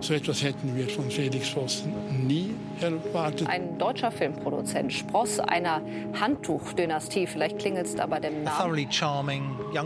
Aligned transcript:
So 0.00 0.14
etwas 0.14 0.42
hätten 0.42 0.74
wir 0.76 0.88
von 0.88 1.10
Felix 1.10 1.48
Vossen 1.50 1.92
nie 2.26 2.54
erwartet. 2.80 3.46
Ein 3.48 3.78
deutscher 3.78 4.10
Filmproduzent, 4.10 4.92
Spross 4.92 5.38
einer 5.38 5.82
Handtuchdynastie, 6.18 7.26
vielleicht 7.26 7.58
klingelt 7.58 7.86
es 7.86 7.94
da 7.96 8.06
bei 8.06 8.18
dem 8.18 8.42
Namen. 8.42 8.74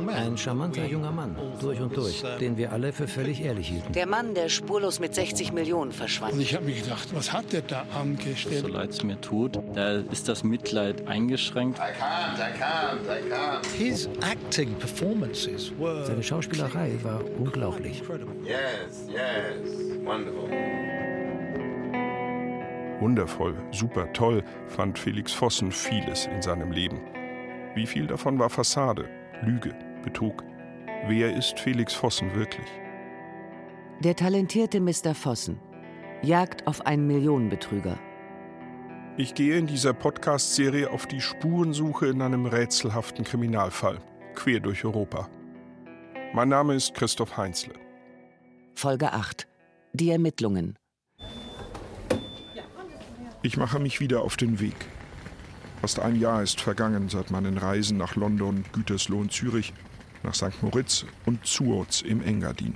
Ein 0.08 0.36
charmanter 0.36 0.86
junger 0.86 1.10
Mann, 1.10 1.36
durch 1.60 1.80
und 1.80 1.96
durch, 1.96 2.22
den 2.40 2.56
wir 2.56 2.72
alle 2.72 2.92
für 2.92 3.08
völlig 3.08 3.42
ehrlich 3.42 3.68
hielten. 3.68 3.92
Der 3.92 4.06
Mann, 4.06 4.34
der 4.34 4.48
spurlos 4.48 5.00
mit 5.00 5.14
60 5.16 5.52
Millionen 5.52 5.90
verschwand. 5.90 6.34
Und 6.34 6.40
ich 6.40 6.54
habe 6.54 6.66
mir 6.66 6.74
gedacht, 6.74 7.08
was 7.12 7.32
hat 7.32 7.52
der 7.52 7.62
da 7.62 7.84
angestellt? 8.00 8.60
So 8.60 8.68
leid 8.68 8.90
es 8.90 9.02
mir 9.02 9.20
tut, 9.20 9.58
da 9.74 9.98
ist 9.98 10.28
das 10.28 10.44
Mitleid 10.44 11.08
eingeschränkt. 11.08 11.78
I 11.78 11.82
can't, 11.82 12.38
I 12.38 12.52
can't, 12.56 13.02
I 13.08 13.32
can't. 13.32 13.66
His 13.76 14.08
acting 14.20 14.74
performances 14.74 15.72
were 15.76 16.06
Seine 16.06 16.22
Schauspielerei 16.22 16.92
war 17.02 17.20
unglaublich. 17.38 18.02
Yes, 18.44 19.06
yes. 19.08 19.93
Wonderful. 20.04 20.50
Wundervoll, 23.00 23.56
super 23.70 24.12
toll 24.12 24.44
fand 24.66 24.98
Felix 24.98 25.32
Vossen 25.32 25.72
vieles 25.72 26.26
in 26.26 26.42
seinem 26.42 26.72
Leben. 26.72 27.00
Wie 27.74 27.86
viel 27.86 28.06
davon 28.06 28.38
war 28.38 28.50
Fassade, 28.50 29.08
Lüge, 29.42 29.74
Betrug? 30.02 30.44
Wer 31.06 31.34
ist 31.34 31.58
Felix 31.58 31.94
Vossen 31.94 32.34
wirklich? 32.34 32.68
Der 34.00 34.14
talentierte 34.14 34.80
Mr. 34.80 35.14
Vossen. 35.14 35.58
Jagd 36.22 36.66
auf 36.66 36.84
einen 36.86 37.06
Millionenbetrüger. 37.06 37.98
Ich 39.16 39.34
gehe 39.34 39.56
in 39.56 39.66
dieser 39.66 39.94
Podcast-Serie 39.94 40.90
auf 40.90 41.06
die 41.06 41.20
Spurensuche 41.20 42.08
in 42.08 42.20
einem 42.20 42.46
rätselhaften 42.46 43.24
Kriminalfall, 43.24 43.98
quer 44.34 44.60
durch 44.60 44.84
Europa. 44.84 45.28
Mein 46.34 46.48
Name 46.48 46.74
ist 46.74 46.94
Christoph 46.94 47.36
Heinzle. 47.36 47.74
Folge 48.74 49.12
8. 49.12 49.46
Die 49.96 50.10
Ermittlungen. 50.10 50.76
Ich 53.42 53.56
mache 53.56 53.78
mich 53.78 54.00
wieder 54.00 54.22
auf 54.22 54.36
den 54.36 54.58
Weg. 54.58 54.74
Fast 55.82 56.00
ein 56.00 56.18
Jahr 56.18 56.42
ist 56.42 56.60
vergangen 56.60 57.08
seit 57.08 57.30
meinen 57.30 57.58
Reisen 57.58 57.96
nach 57.96 58.16
London, 58.16 58.64
Gütersloh 58.72 59.18
und 59.18 59.32
Zürich, 59.32 59.72
nach 60.24 60.34
St. 60.34 60.60
Moritz 60.62 61.06
und 61.26 61.46
Zuoz 61.46 62.02
im 62.02 62.24
Engadin. 62.24 62.74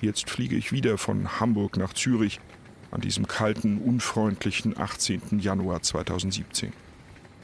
Jetzt 0.00 0.30
fliege 0.30 0.56
ich 0.56 0.72
wieder 0.72 0.98
von 0.98 1.38
Hamburg 1.38 1.76
nach 1.76 1.92
Zürich 1.92 2.40
an 2.90 3.02
diesem 3.02 3.28
kalten, 3.28 3.78
unfreundlichen 3.78 4.76
18. 4.76 5.38
Januar 5.38 5.82
2017. 5.82 6.72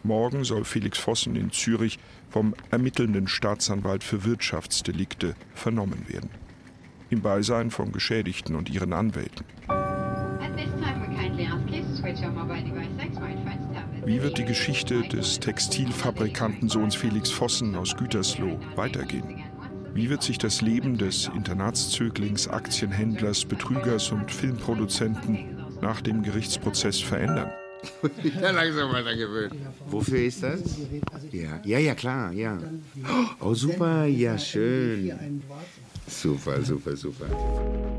Morgen 0.02 0.42
soll 0.42 0.64
Felix 0.64 0.98
Vossen 0.98 1.36
in 1.36 1.52
Zürich 1.52 2.00
vom 2.30 2.56
ermittelnden 2.72 3.28
Staatsanwalt 3.28 4.02
für 4.02 4.24
Wirtschaftsdelikte 4.24 5.36
vernommen 5.54 6.08
werden. 6.08 6.30
Im 7.14 7.22
Beisein 7.22 7.70
von 7.70 7.92
Geschädigten 7.92 8.56
und 8.56 8.68
ihren 8.68 8.92
Anwälten. 8.92 9.46
Wie 14.04 14.20
wird 14.20 14.36
die 14.36 14.44
Geschichte 14.44 15.02
des 15.02 15.38
Textilfabrikantensohns 15.38 16.96
Felix 16.96 17.30
Vossen 17.30 17.76
aus 17.76 17.96
Gütersloh 17.96 18.58
weitergehen? 18.74 19.44
Wie 19.94 20.10
wird 20.10 20.24
sich 20.24 20.38
das 20.38 20.60
Leben 20.60 20.98
des 20.98 21.28
Internatszöglings, 21.28 22.48
Aktienhändlers, 22.48 23.44
Betrügers 23.44 24.10
und 24.10 24.32
Filmproduzenten 24.32 25.56
nach 25.80 26.00
dem 26.00 26.24
Gerichtsprozess 26.24 27.00
verändern? 27.00 27.52
Ja, 28.40 28.50
langsam 28.50 28.90
weiter 28.92 29.14
gewöhnt. 29.14 29.54
Wofür 29.88 30.20
ist 30.20 30.42
das? 30.42 30.62
Ja, 31.30 31.60
ja, 31.64 31.78
ja, 31.78 31.94
klar, 31.94 32.32
ja. 32.32 32.58
Oh, 33.40 33.52
super, 33.52 34.06
ja, 34.06 34.38
schön. 34.38 35.42
Super, 36.06 36.62
super, 36.62 36.96
super. 36.96 37.26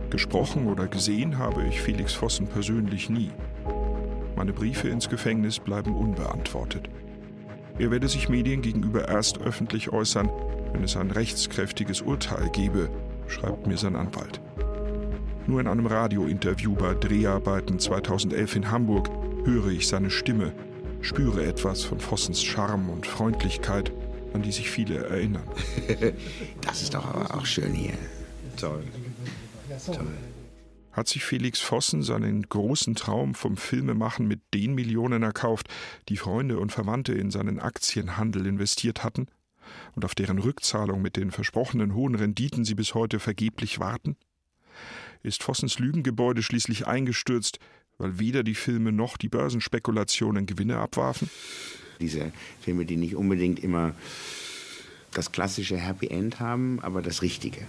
Gesprochen 0.10 0.68
oder 0.68 0.88
gesehen 0.88 1.38
habe 1.38 1.66
ich 1.66 1.82
Felix 1.82 2.14
Vossen 2.14 2.48
persönlich 2.48 3.10
nie. 3.10 3.32
Meine 4.36 4.54
Briefe 4.54 4.90
ins 4.90 5.10
Gefängnis 5.10 5.60
bleiben 5.60 5.96
unbeantwortet. 5.96 6.90
Er 7.80 7.92
werde 7.92 8.08
sich 8.08 8.30
Medien 8.30 8.62
gegenüber 8.62 9.08
erst 9.08 9.42
öffentlich 9.42 9.92
äußern, 9.92 10.30
wenn 10.72 10.84
es 10.84 10.96
ein 10.96 11.12
rechtskräftiges 11.12 12.02
Urteil 12.02 12.50
gebe, 12.52 12.90
schreibt 13.28 13.66
mir 13.68 13.78
sein 13.78 13.96
Anwalt. 13.96 14.40
Nur 15.48 15.60
in 15.60 15.68
einem 15.68 15.86
Radiointerview 15.86 16.74
bei 16.76 16.94
Dreharbeiten 16.94 17.80
2011 17.80 18.56
in 18.56 18.72
Hamburg 18.72 19.10
höre 19.46 19.68
ich 19.68 19.88
seine 19.88 20.10
Stimme, 20.10 20.54
spüre 21.02 21.46
etwas 21.46 21.84
von 21.84 22.00
Vossens 22.00 22.44
Charme 22.44 22.90
und 22.90 23.06
Freundlichkeit, 23.06 23.92
an 24.36 24.42
die 24.42 24.52
sich 24.52 24.70
viele 24.70 25.06
erinnern. 25.06 25.48
Das 26.62 26.82
ist 26.82 26.94
doch 26.94 27.06
aber 27.06 27.34
auch 27.36 27.46
schön 27.46 27.74
hier. 27.74 27.94
Toll. 28.58 28.84
Toll. 29.86 30.08
Hat 30.92 31.08
sich 31.08 31.24
Felix 31.24 31.60
Vossen 31.60 32.04
seinen 32.04 32.44
großen 32.44 32.96
Traum 32.96 33.34
vom 33.36 33.58
Filmemachen 33.58 34.28
mit 34.28 34.42
den 34.54 34.76
Millionen 34.76 35.24
erkauft, 35.24 35.68
die 36.10 36.18
Freunde 36.18 36.60
und 36.60 36.72
Verwandte 36.72 37.14
in 37.14 37.32
seinen 37.32 37.60
Aktienhandel 37.60 38.46
investiert 38.46 39.04
hatten? 39.04 39.28
Und 39.96 40.06
auf 40.06 40.16
deren 40.16 40.40
Rückzahlung 40.40 41.02
mit 41.02 41.18
den 41.18 41.32
versprochenen 41.32 41.94
hohen 41.96 42.16
Renditen 42.16 42.66
sie 42.66 42.76
bis 42.76 42.94
heute 42.94 43.20
vergeblich 43.20 43.80
warten? 43.80 44.16
Ist 45.24 45.44
Vossens 45.44 45.80
Lügengebäude 45.80 46.44
schließlich 46.44 46.88
eingestürzt, 46.88 47.60
weil 47.98 48.20
weder 48.20 48.44
die 48.44 48.56
Filme 48.56 48.92
noch 48.92 49.18
die 49.18 49.30
Börsenspekulationen 49.30 50.46
Gewinne 50.46 50.78
abwarfen? 50.78 51.30
Diese 52.00 52.32
Filme, 52.62 52.86
die 52.86 52.98
nicht 52.98 53.16
unbedingt 53.16 53.60
immer 53.60 53.94
das 55.14 55.32
klassische 55.32 55.78
Happy 55.78 56.08
End 56.08 56.40
haben, 56.40 56.80
aber 56.82 57.02
das 57.02 57.22
richtige 57.22 57.62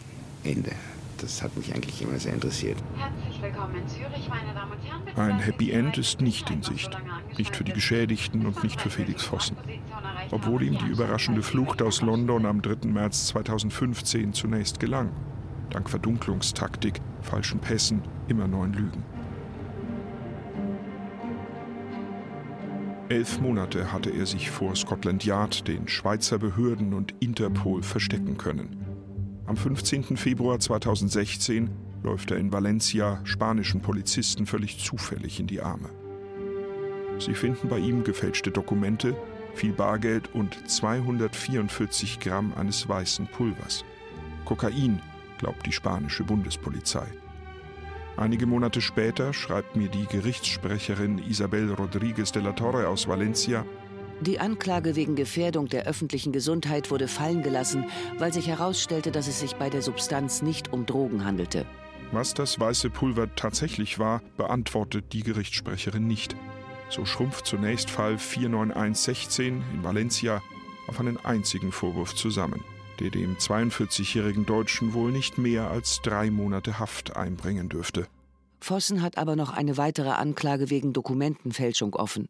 Ende. 0.42 0.72
Das 1.18 1.42
hat 1.42 1.56
mich 1.56 1.74
eigentlich 1.74 2.02
immer 2.02 2.18
sehr 2.18 2.34
interessiert. 2.34 2.76
Herzlich 2.94 3.40
willkommen 3.40 3.76
in 3.76 3.88
Zürich, 3.88 4.28
meine 4.28 4.52
Damen 4.52 4.72
und 4.72 5.16
Herren. 5.16 5.30
Ein 5.30 5.38
Happy. 5.38 5.70
End 5.70 5.96
ist 5.96 6.20
nicht 6.20 6.50
in 6.50 6.62
Sicht. 6.62 6.90
Nicht 7.38 7.56
für 7.56 7.64
die 7.64 7.72
Geschädigten 7.72 8.44
und 8.44 8.62
nicht 8.62 8.80
für 8.80 8.90
Felix 8.90 9.22
Vossen. 9.22 9.56
Obwohl 10.30 10.62
ihm 10.62 10.76
die 10.76 10.86
überraschende 10.86 11.42
Flucht 11.42 11.80
aus 11.80 12.02
London 12.02 12.44
am 12.44 12.60
3. 12.60 12.88
März 12.88 13.28
2015 13.28 14.34
zunächst 14.34 14.78
gelang. 14.78 15.10
Dank 15.70 15.88
Verdunklungstaktik, 15.88 17.00
falschen 17.22 17.60
Pässen, 17.60 18.02
immer 18.28 18.46
neuen 18.46 18.74
Lügen. 18.74 19.02
Elf 23.08 23.40
Monate 23.40 23.92
hatte 23.92 24.10
er 24.10 24.26
sich 24.26 24.50
vor 24.50 24.74
Scotland 24.74 25.24
Yard, 25.24 25.68
den 25.68 25.86
Schweizer 25.86 26.38
Behörden 26.38 26.92
und 26.92 27.14
Interpol 27.20 27.84
verstecken 27.84 28.36
können. 28.36 28.84
Am 29.46 29.56
15. 29.56 30.16
Februar 30.16 30.58
2016 30.58 31.70
läuft 32.02 32.32
er 32.32 32.38
in 32.38 32.52
Valencia 32.52 33.20
spanischen 33.22 33.80
Polizisten 33.80 34.44
völlig 34.44 34.84
zufällig 34.84 35.38
in 35.38 35.46
die 35.46 35.60
Arme. 35.60 35.88
Sie 37.20 37.34
finden 37.34 37.68
bei 37.68 37.78
ihm 37.78 38.02
gefälschte 38.02 38.50
Dokumente, 38.50 39.16
viel 39.54 39.72
Bargeld 39.72 40.34
und 40.34 40.68
244 40.68 42.18
Gramm 42.18 42.54
eines 42.56 42.88
weißen 42.88 43.28
Pulvers. 43.28 43.84
Kokain, 44.44 45.00
glaubt 45.38 45.64
die 45.64 45.72
spanische 45.72 46.24
Bundespolizei. 46.24 47.06
Einige 48.16 48.46
Monate 48.46 48.80
später 48.80 49.34
schreibt 49.34 49.76
mir 49.76 49.88
die 49.88 50.06
Gerichtssprecherin 50.06 51.18
Isabel 51.18 51.72
Rodriguez 51.74 52.32
de 52.32 52.42
la 52.42 52.52
Torre 52.52 52.88
aus 52.88 53.06
Valencia, 53.06 53.64
Die 54.22 54.40
Anklage 54.40 54.96
wegen 54.96 55.14
Gefährdung 55.14 55.68
der 55.68 55.84
öffentlichen 55.84 56.32
Gesundheit 56.32 56.90
wurde 56.90 57.06
fallen 57.06 57.42
gelassen, 57.42 57.84
weil 58.18 58.32
sich 58.32 58.48
herausstellte, 58.48 59.10
dass 59.10 59.28
es 59.28 59.40
sich 59.40 59.56
bei 59.56 59.68
der 59.68 59.82
Substanz 59.82 60.40
nicht 60.40 60.72
um 60.72 60.86
Drogen 60.86 61.26
handelte. 61.26 61.66
Was 62.12 62.32
das 62.32 62.58
weiße 62.58 62.88
Pulver 62.88 63.28
tatsächlich 63.36 63.98
war, 63.98 64.22
beantwortet 64.38 65.12
die 65.12 65.22
Gerichtssprecherin 65.22 66.06
nicht. 66.06 66.34
So 66.88 67.04
schrumpft 67.04 67.46
zunächst 67.46 67.90
Fall 67.90 68.16
49116 68.16 69.62
in 69.74 69.84
Valencia 69.84 70.40
auf 70.86 70.98
einen 71.00 71.18
einzigen 71.22 71.72
Vorwurf 71.72 72.14
zusammen, 72.14 72.62
der 73.00 73.10
dem 73.10 73.36
42-jährigen 73.36 74.46
Deutschen 74.46 74.92
wohl 74.92 75.12
nicht 75.12 75.38
mehr 75.38 75.70
als 75.70 76.00
drei 76.02 76.30
Monate 76.30 76.78
Haft 76.78 77.16
einbringen 77.16 77.68
dürfte. 77.68 78.06
Vossen 78.60 79.02
hat 79.02 79.18
aber 79.18 79.36
noch 79.36 79.52
eine 79.52 79.76
weitere 79.76 80.10
Anklage 80.10 80.70
wegen 80.70 80.92
Dokumentenfälschung 80.92 81.94
offen. 81.94 82.28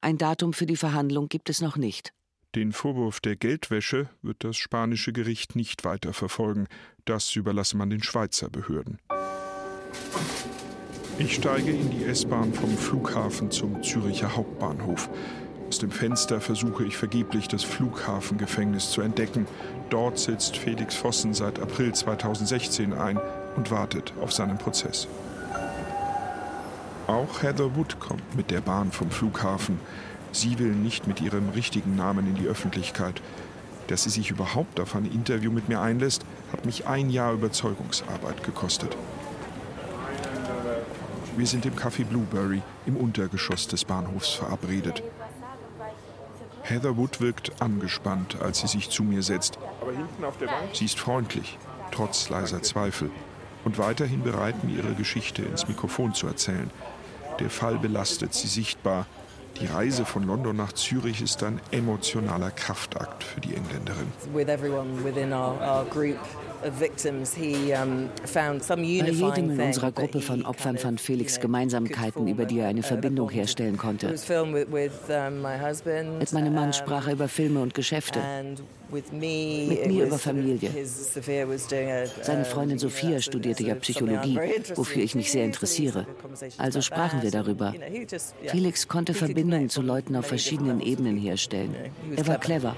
Ein 0.00 0.18
Datum 0.18 0.52
für 0.52 0.66
die 0.66 0.76
Verhandlung 0.76 1.28
gibt 1.28 1.48
es 1.48 1.60
noch 1.60 1.76
nicht. 1.76 2.12
Den 2.54 2.72
Vorwurf 2.72 3.20
der 3.20 3.36
Geldwäsche 3.36 4.10
wird 4.20 4.44
das 4.44 4.56
spanische 4.56 5.12
Gericht 5.12 5.56
nicht 5.56 5.84
weiter 5.84 6.12
verfolgen. 6.12 6.66
Das 7.06 7.34
überlasse 7.34 7.76
man 7.78 7.88
den 7.88 8.02
Schweizer 8.02 8.50
Behörden. 8.50 8.98
Ich 11.18 11.34
steige 11.34 11.70
in 11.70 11.90
die 11.90 12.04
S-Bahn 12.04 12.52
vom 12.52 12.76
Flughafen 12.76 13.50
zum 13.50 13.82
Züricher 13.82 14.36
Hauptbahnhof. 14.36 15.08
Aus 15.72 15.78
dem 15.78 15.90
Fenster 15.90 16.42
versuche 16.42 16.84
ich 16.84 16.98
vergeblich, 16.98 17.48
das 17.48 17.64
Flughafengefängnis 17.64 18.90
zu 18.90 19.00
entdecken. 19.00 19.46
Dort 19.88 20.18
sitzt 20.18 20.58
Felix 20.58 20.94
Vossen 20.94 21.32
seit 21.32 21.58
April 21.60 21.94
2016 21.94 22.92
ein 22.92 23.18
und 23.56 23.70
wartet 23.70 24.12
auf 24.20 24.34
seinen 24.34 24.58
Prozess. 24.58 25.08
Auch 27.06 27.42
Heather 27.42 27.74
Wood 27.74 27.98
kommt 28.00 28.36
mit 28.36 28.50
der 28.50 28.60
Bahn 28.60 28.92
vom 28.92 29.10
Flughafen. 29.10 29.80
Sie 30.30 30.58
will 30.58 30.72
nicht 30.72 31.06
mit 31.06 31.22
ihrem 31.22 31.48
richtigen 31.48 31.96
Namen 31.96 32.26
in 32.26 32.34
die 32.34 32.48
Öffentlichkeit. 32.48 33.22
Dass 33.86 34.02
sie 34.02 34.10
sich 34.10 34.30
überhaupt 34.30 34.78
auf 34.78 34.94
ein 34.94 35.06
Interview 35.06 35.50
mit 35.50 35.70
mir 35.70 35.80
einlässt, 35.80 36.26
hat 36.52 36.66
mich 36.66 36.86
ein 36.86 37.08
Jahr 37.08 37.32
Überzeugungsarbeit 37.32 38.44
gekostet. 38.44 38.94
Wir 41.34 41.46
sind 41.46 41.64
im 41.64 41.76
Café 41.76 42.04
Blueberry 42.04 42.60
im 42.84 42.98
Untergeschoss 42.98 43.68
des 43.68 43.86
Bahnhofs 43.86 44.28
verabredet. 44.28 45.02
Heather 46.62 46.96
Wood 46.96 47.20
wirkt 47.20 47.60
angespannt, 47.60 48.36
als 48.40 48.60
sie 48.60 48.68
sich 48.68 48.90
zu 48.90 49.02
mir 49.02 49.22
setzt. 49.22 49.58
Sie 50.72 50.84
ist 50.84 50.98
freundlich, 50.98 51.58
trotz 51.90 52.28
leiser 52.28 52.62
Zweifel. 52.62 53.10
Und 53.64 53.78
weiterhin 53.78 54.22
bereit, 54.22 54.64
mir 54.64 54.78
ihre 54.78 54.94
Geschichte 54.94 55.42
ins 55.42 55.68
Mikrofon 55.68 56.14
zu 56.14 56.26
erzählen. 56.26 56.70
Der 57.40 57.50
Fall 57.50 57.78
belastet 57.78 58.34
sie 58.34 58.48
sichtbar. 58.48 59.06
Die 59.60 59.66
Reise 59.66 60.04
von 60.04 60.24
London 60.24 60.56
nach 60.56 60.72
Zürich 60.72 61.20
ist 61.20 61.42
ein 61.42 61.60
emotionaler 61.70 62.50
Kraftakt 62.50 63.22
für 63.22 63.40
die 63.40 63.54
Engländerin. 63.54 64.06
With 64.32 64.48
everyone 64.48 65.04
within 65.04 65.32
our, 65.32 65.60
our 65.60 65.84
group 65.84 66.18
bei 66.62 66.90
jedem 68.82 69.50
in 69.50 69.60
unserer 69.60 69.92
Gruppe 69.92 70.20
von 70.20 70.44
Opfern 70.44 70.78
fand 70.78 71.00
Felix 71.00 71.40
Gemeinsamkeiten, 71.40 72.28
über 72.28 72.44
die 72.44 72.60
er 72.60 72.68
eine 72.68 72.82
Verbindung 72.82 73.30
herstellen 73.30 73.76
konnte. 73.76 74.08
Mit 74.08 74.28
meinem 76.32 76.54
Mann 76.54 76.72
sprach 76.72 77.06
er 77.06 77.12
über 77.14 77.28
Filme 77.28 77.60
und 77.60 77.74
Geschäfte. 77.74 78.20
Mit 78.92 79.12
mir 79.16 80.06
über 80.06 80.18
Familie. 80.18 80.70
Seine 82.20 82.44
Freundin 82.44 82.78
Sophia 82.78 83.20
studierte 83.20 83.64
ja 83.64 83.74
Psychologie, 83.76 84.38
wofür 84.74 85.02
ich 85.02 85.14
mich 85.14 85.32
sehr 85.32 85.46
interessiere. 85.46 86.06
Also 86.58 86.82
sprachen 86.82 87.22
wir 87.22 87.30
darüber. 87.30 87.72
Felix 88.46 88.88
konnte 88.88 89.14
Verbindungen 89.14 89.70
zu 89.70 89.80
Leuten 89.80 90.14
auf 90.14 90.26
verschiedenen 90.26 90.80
Ebenen 90.80 91.16
herstellen. 91.16 91.74
Er 92.16 92.26
war 92.26 92.38
clever. 92.38 92.76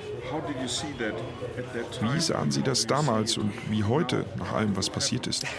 Wie 2.00 2.20
sahen 2.20 2.50
Sie 2.50 2.62
das 2.62 2.86
damals 2.86 3.36
und 3.36 3.52
wie 3.68 3.73
heute, 3.82 4.24
nach 4.38 4.52
allem, 4.52 4.76
was 4.76 4.88
passiert 4.88 5.26
ist? 5.26 5.44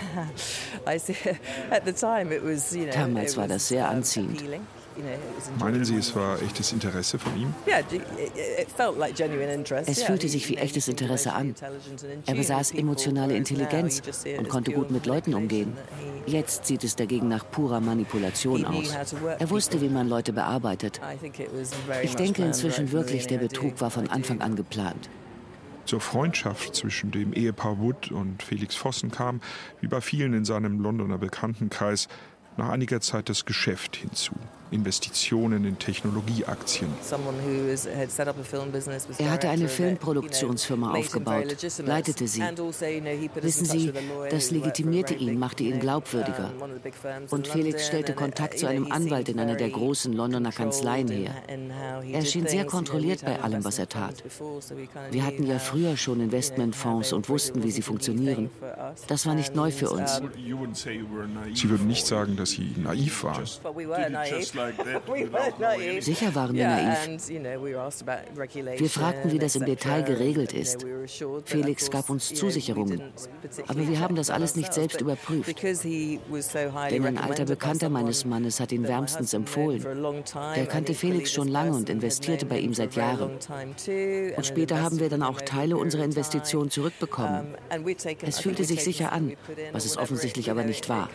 Damals 2.94 3.38
war 3.38 3.48
das 3.48 3.68
sehr 3.68 3.90
anziehend. 3.90 4.44
Meinen 5.60 5.84
Sie, 5.84 5.96
es 5.96 6.16
war 6.16 6.42
echtes 6.42 6.72
Interesse 6.72 7.20
von 7.20 7.36
ihm? 7.38 7.54
Es 9.86 10.04
fühlte 10.04 10.30
sich 10.30 10.48
wie 10.50 10.58
echtes 10.58 10.88
Interesse 10.88 11.34
an. 11.34 11.54
Er 12.26 12.36
besaß 12.36 12.72
emotionale 12.72 13.36
Intelligenz 13.36 14.02
und 14.38 14.48
konnte 14.48 14.72
gut 14.72 14.92
mit 14.92 15.06
Leuten 15.06 15.34
umgehen. 15.34 15.74
Jetzt 16.26 16.66
sieht 16.66 16.84
es 16.84 16.96
dagegen 16.96 17.28
nach 17.28 17.50
purer 17.50 17.82
Manipulation 17.82 18.66
aus. 18.66 18.96
Er 19.38 19.50
wusste, 19.50 19.82
wie 19.82 19.90
man 19.90 20.08
Leute 20.08 20.32
bearbeitet. 20.34 21.02
Ich 22.04 22.16
denke 22.16 22.44
inzwischen 22.44 22.92
wirklich, 22.92 23.28
der 23.28 23.40
Betrug 23.40 23.82
war 23.82 23.92
von 23.92 24.10
Anfang 24.10 24.42
an 24.42 24.56
geplant. 24.56 25.10
Zur 25.86 26.02
Freundschaft 26.02 26.76
zwischen 26.76 27.12
dem 27.12 27.32
Ehepaar 27.34 27.80
Wood 27.80 28.12
und 28.12 28.42
Felix 28.42 28.76
Vossen 28.76 29.12
kam, 29.12 29.40
wie 29.82 29.88
bei 29.88 30.02
vielen 30.02 30.34
in 30.34 30.44
seinem 30.44 30.80
Londoner 30.80 31.20
Bekanntenkreis, 31.20 32.08
nach 32.58 32.70
einiger 32.70 33.02
Zeit 33.02 33.30
das 33.30 33.46
Geschäft 33.46 33.98
hinzu. 33.98 34.34
Investitionen 34.72 35.66
in 35.66 35.78
Technologieaktien. 35.78 36.90
Er 39.18 39.32
hatte 39.32 39.50
eine 39.50 39.68
Filmproduktionsfirma 39.68 40.94
aufgebaut, 40.94 41.56
leitete 41.86 42.28
sie. 42.28 42.42
Also, 42.42 42.72
Wissen 43.42 43.66
Sie, 43.66 43.94
das 44.30 44.52
legitimierte 44.52 45.14
ihn, 45.14 45.38
machte 45.38 45.64
ihn 45.64 45.80
glaubwürdiger. 45.80 46.52
Und 47.30 47.48
Felix 47.48 47.88
stellte 47.88 48.14
Kontakt 48.14 48.60
zu 48.60 48.68
einem 48.68 48.92
Anwalt 48.92 49.30
in 49.30 49.40
einer 49.40 49.56
der 49.56 49.70
großen 49.70 50.14
Londoner 50.14 50.52
Kanzleien 50.52 51.08
her. 51.08 51.32
Er 52.12 52.26
schien 52.26 52.48
sehr 52.48 52.66
kontrolliert 52.66 53.24
bei 53.24 53.42
allem, 53.42 53.64
was 53.64 53.80
er 53.80 53.90
tat. 53.90 54.24
Wir 55.12 55.26
hatten 55.26 55.46
ja 55.46 55.60
früher 55.60 55.98
schon 55.98 56.22
Investmentfonds 56.22 57.14
und 57.14 57.30
wussten, 57.30 57.64
wie 57.64 57.72
sie 57.72 57.82
funktionieren. 57.82 58.50
Das 59.08 59.26
war 59.26 59.36
nicht 59.36 59.56
neu 59.56 59.72
für 59.72 59.90
uns. 59.90 60.22
Sie 61.54 61.70
würden 61.70 61.88
nicht 61.88 62.06
sagen, 62.06 62.36
dass 62.36 62.52
Sie 62.52 62.74
naiv 62.78 63.24
waren. 63.24 63.44
Sicher 66.00 66.36
waren 66.36 66.56
wir 66.56 66.68
naiv. 66.68 67.30
Wir 68.80 68.90
fragten, 68.90 69.32
wie 69.32 69.40
das 69.40 69.56
im 69.56 69.66
Detail 69.66 70.04
geregelt 70.04 70.54
ist. 70.54 70.86
Felix 71.46 71.90
gab 71.90 72.10
uns 72.10 72.34
Zusicherungen. 72.34 73.02
Aber 73.68 73.88
wir 73.88 74.00
haben 74.00 74.16
das 74.16 74.30
alles 74.30 74.56
nicht 74.56 74.74
selbst 74.74 75.02
überprüft. 75.02 75.62
Denn 75.64 77.06
ein 77.06 77.18
alter 77.18 77.46
Bekannter 77.46 77.90
meines 77.90 78.26
Mannes 78.26 78.60
hat 78.60 78.72
ihn 78.72 78.88
wärmstens 78.88 79.34
empfohlen. 79.34 79.86
Der 80.56 80.66
kannte 80.66 80.94
Felix 80.94 81.32
schon 81.32 81.48
lange 81.48 81.76
und 81.76 81.90
investierte 81.90 82.46
bei 82.46 82.60
ihm 82.60 82.74
seit 82.74 82.96
Jahren. 82.96 83.32
Und 83.32 84.46
später 84.46 84.82
haben 84.82 85.00
wir 85.00 85.10
dann 85.10 85.24
auch 85.24 85.42
Teile 85.42 85.78
unserer 85.78 86.04
Investition 86.04 86.70
zurückbekommen. 86.70 87.56
Es 88.22 88.40
fühlte 88.40 88.64
sich 88.64 88.84
sicher 88.84 89.12
an, 89.12 89.34
was 89.72 89.86
es 89.86 89.98
offensichtlich 89.98 90.52
aber 90.52 90.64
nicht 90.64 90.90
war. 90.90 91.10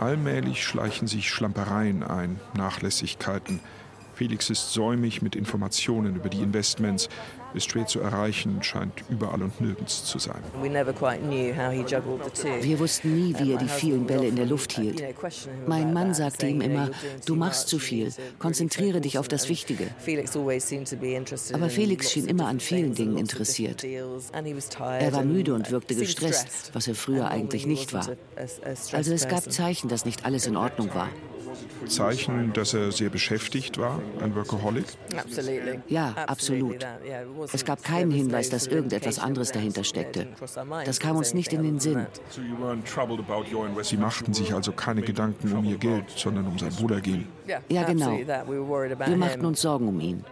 Allmählich 0.00 0.64
schleichen 0.64 1.08
sich 1.08 1.28
Schlampereien 1.28 2.02
ein, 2.02 2.40
Nachlässigkeiten. 2.56 3.60
Felix 4.14 4.50
ist 4.50 4.72
säumig 4.72 5.22
mit 5.22 5.34
Informationen 5.34 6.16
über 6.16 6.28
die 6.28 6.42
Investments, 6.42 7.08
ist 7.54 7.70
schwer 7.70 7.86
zu 7.86 8.00
erreichen, 8.00 8.62
scheint 8.62 8.92
überall 9.08 9.42
und 9.42 9.60
nirgends 9.60 10.04
zu 10.04 10.18
sein. 10.18 10.42
Wir 12.60 12.78
wussten 12.78 13.14
nie, 13.14 13.34
wie 13.38 13.52
er 13.52 13.58
die 13.58 13.68
vielen 13.68 14.06
Bälle 14.06 14.26
in 14.26 14.36
der 14.36 14.46
Luft 14.46 14.72
hielt. 14.72 15.02
Mein 15.66 15.92
Mann 15.92 16.14
sagte 16.14 16.46
ihm 16.46 16.60
immer, 16.60 16.90
du 17.26 17.34
machst 17.34 17.68
zu 17.68 17.78
viel, 17.78 18.12
konzentriere 18.38 19.00
dich 19.00 19.18
auf 19.18 19.28
das 19.28 19.48
Wichtige. 19.48 19.88
Aber 21.52 21.70
Felix 21.70 22.10
schien 22.10 22.26
immer 22.26 22.46
an 22.46 22.60
vielen 22.60 22.94
Dingen 22.94 23.16
interessiert. 23.16 23.84
Er 23.84 25.12
war 25.12 25.24
müde 25.24 25.54
und 25.54 25.70
wirkte 25.70 25.94
gestresst, 25.94 26.70
was 26.72 26.88
er 26.88 26.94
früher 26.94 27.28
eigentlich 27.28 27.66
nicht 27.66 27.92
war. 27.92 28.08
Also 28.92 29.12
es 29.12 29.28
gab 29.28 29.50
Zeichen, 29.50 29.88
dass 29.88 30.04
nicht 30.04 30.24
alles 30.24 30.46
in 30.46 30.56
Ordnung 30.56 30.94
war. 30.94 31.08
Zeichen, 31.86 32.52
dass 32.52 32.74
er 32.74 32.92
sehr 32.92 33.10
beschäftigt 33.10 33.78
war, 33.78 34.00
ein 34.20 34.34
Workaholic? 34.34 34.84
Ja, 35.88 36.14
absolut. 36.26 36.86
Es 37.52 37.64
gab 37.64 37.82
keinen 37.82 38.10
Hinweis, 38.10 38.50
dass 38.50 38.66
irgendetwas 38.66 39.18
anderes 39.18 39.52
dahinter 39.52 39.84
steckte. 39.84 40.28
Das 40.84 41.00
kam 41.00 41.16
uns 41.16 41.34
nicht 41.34 41.52
in 41.52 41.62
den 41.62 41.80
Sinn. 41.80 42.06
Sie 43.82 43.96
machten 43.96 44.34
sich 44.34 44.54
also 44.54 44.72
keine 44.72 45.02
Gedanken 45.02 45.52
um 45.52 45.64
ihr 45.64 45.78
Geld, 45.78 46.04
sondern 46.14 46.46
um 46.46 46.58
sein 46.58 46.78
Wohlergehen. 46.80 47.26
Ja, 47.68 47.84
genau. 47.84 48.18
Wir 48.18 49.16
machten 49.16 49.44
uns 49.44 49.60
Sorgen 49.60 49.88
um 49.88 50.00
ihn. 50.00 50.24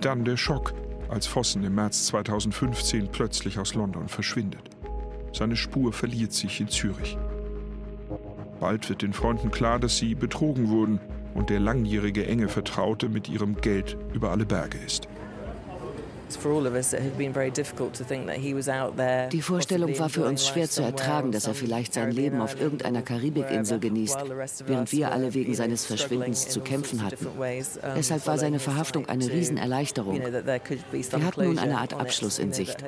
Dann 0.00 0.24
der 0.24 0.36
Schock, 0.36 0.74
als 1.08 1.26
Vossen 1.26 1.64
im 1.64 1.74
März 1.74 2.06
2015 2.06 3.08
plötzlich 3.10 3.58
aus 3.58 3.74
London 3.74 4.08
verschwindet. 4.08 4.70
Seine 5.32 5.56
Spur 5.56 5.92
verliert 5.92 6.32
sich 6.32 6.60
in 6.60 6.68
Zürich. 6.68 7.16
Bald 8.60 8.88
wird 8.88 9.02
den 9.02 9.12
Freunden 9.12 9.50
klar, 9.50 9.78
dass 9.78 9.98
sie 9.98 10.14
betrogen 10.14 10.68
wurden 10.68 11.00
und 11.34 11.50
der 11.50 11.60
langjährige 11.60 12.26
enge 12.26 12.48
Vertraute 12.48 13.08
mit 13.08 13.28
ihrem 13.28 13.60
Geld 13.60 13.96
über 14.14 14.30
alle 14.30 14.46
Berge 14.46 14.78
ist. 14.84 15.08
Die 19.32 19.42
Vorstellung 19.42 19.98
war 19.98 20.08
für 20.08 20.24
uns 20.24 20.46
schwer 20.46 20.68
zu 20.68 20.82
ertragen, 20.82 21.30
dass 21.30 21.46
er 21.46 21.54
vielleicht 21.54 21.94
sein 21.94 22.10
Leben 22.10 22.40
auf 22.40 22.60
irgendeiner 22.60 23.02
Karibikinsel 23.02 23.78
genießt, 23.78 24.18
während 24.66 24.90
wir 24.90 25.12
alle 25.12 25.34
wegen 25.34 25.54
seines 25.54 25.86
Verschwindens 25.86 26.48
zu 26.48 26.60
kämpfen 26.62 27.04
hatten. 27.04 27.28
Deshalb 27.96 28.26
war 28.26 28.38
seine 28.38 28.58
Verhaftung 28.58 29.08
eine 29.08 29.30
Riesenerleichterung. 29.30 30.20
Wir 30.20 31.24
hatten 31.24 31.44
nun 31.44 31.58
eine 31.58 31.78
Art 31.78 31.94
Abschluss 31.94 32.40
in 32.40 32.52
Sicht, 32.52 32.78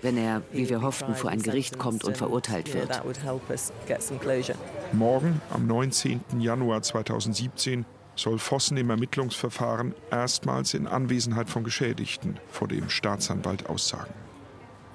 wenn 0.00 0.16
er, 0.16 0.40
wie 0.52 0.70
wir 0.70 0.80
hofften, 0.80 1.14
vor 1.14 1.30
ein 1.30 1.42
Gericht 1.42 1.76
kommt 1.78 2.04
und 2.04 2.16
verurteilt 2.16 2.72
wird. 2.72 3.02
Morgen, 4.92 5.42
am 5.50 5.66
19. 5.66 6.40
Januar 6.40 6.80
2017, 6.80 7.84
soll 8.16 8.38
Vossen 8.38 8.78
im 8.78 8.88
Ermittlungsverfahren 8.88 9.94
erstmals 10.10 10.72
in 10.72 10.86
Anwesenheit 10.86 11.50
von 11.50 11.62
Geschädigten 11.62 12.38
vor 12.50 12.68
dem 12.68 12.88
Staatsanwalt 12.88 13.68
aussagen. 13.68 14.14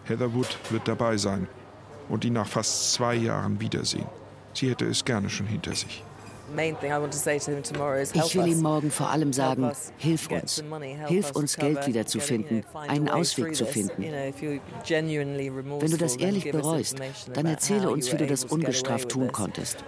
Heather 0.05 0.33
Wood 0.33 0.57
wird 0.71 0.87
dabei 0.87 1.17
sein 1.17 1.47
und 2.09 2.25
ihn 2.25 2.33
nach 2.33 2.47
fast 2.47 2.93
zwei 2.93 3.13
Jahren 3.15 3.61
wiedersehen. 3.61 4.07
Sie 4.53 4.69
hätte 4.69 4.85
es 4.85 5.05
gerne 5.05 5.29
schon 5.29 5.47
hinter 5.47 5.75
sich. 5.75 6.03
Ich 8.13 8.35
will 8.35 8.47
ihm 8.47 8.61
morgen 8.61 8.91
vor 8.91 9.09
allem 9.09 9.31
sagen, 9.33 9.71
hilf 9.97 10.29
uns. 10.29 10.63
Hilf 11.07 11.31
uns, 11.31 11.57
Geld 11.57 11.87
wiederzufinden, 11.87 12.63
einen 12.87 13.09
Ausweg 13.09 13.55
zu 13.55 13.65
finden. 13.65 14.03
Wenn 14.03 15.91
du 15.91 15.97
das 15.97 16.17
ehrlich 16.17 16.51
bereust, 16.51 16.97
dann 17.33 17.45
erzähle 17.45 17.89
uns, 17.89 18.11
wie 18.11 18.17
du 18.17 18.27
das 18.27 18.45
ungestraft 18.45 19.09
tun 19.09 19.31
konntest. 19.31 19.83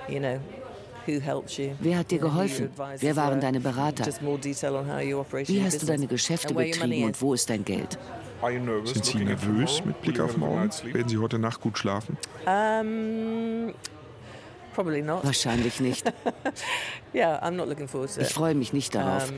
Wer 1.80 1.98
hat 1.98 2.10
dir 2.10 2.20
geholfen? 2.20 2.70
Wer 3.00 3.16
waren 3.16 3.40
deine 3.40 3.60
Berater? 3.60 4.06
Wie 4.08 5.64
hast 5.64 5.82
du 5.82 5.86
deine 5.86 6.08
Geschäfte 6.08 6.54
betrieben 6.54 7.04
und 7.04 7.22
wo 7.22 7.34
ist 7.34 7.50
dein 7.50 7.64
Geld? 7.64 8.00
Sind 8.86 9.06
Sie 9.06 9.18
nervös 9.24 9.84
mit 9.86 10.02
Blick 10.02 10.20
auf 10.20 10.38
morgen? 10.38 10.70
Werden 10.84 11.08
Sie 11.08 11.18
heute 11.18 11.38
Nacht 11.38 11.62
gut 11.62 11.78
schlafen? 11.78 12.18
Wahrscheinlich 15.24 15.80
nicht. 15.80 16.06
Ich 18.28 18.34
freue 18.34 18.56
mich 18.56 18.74
nicht 18.74 18.94
darauf. 18.94 19.32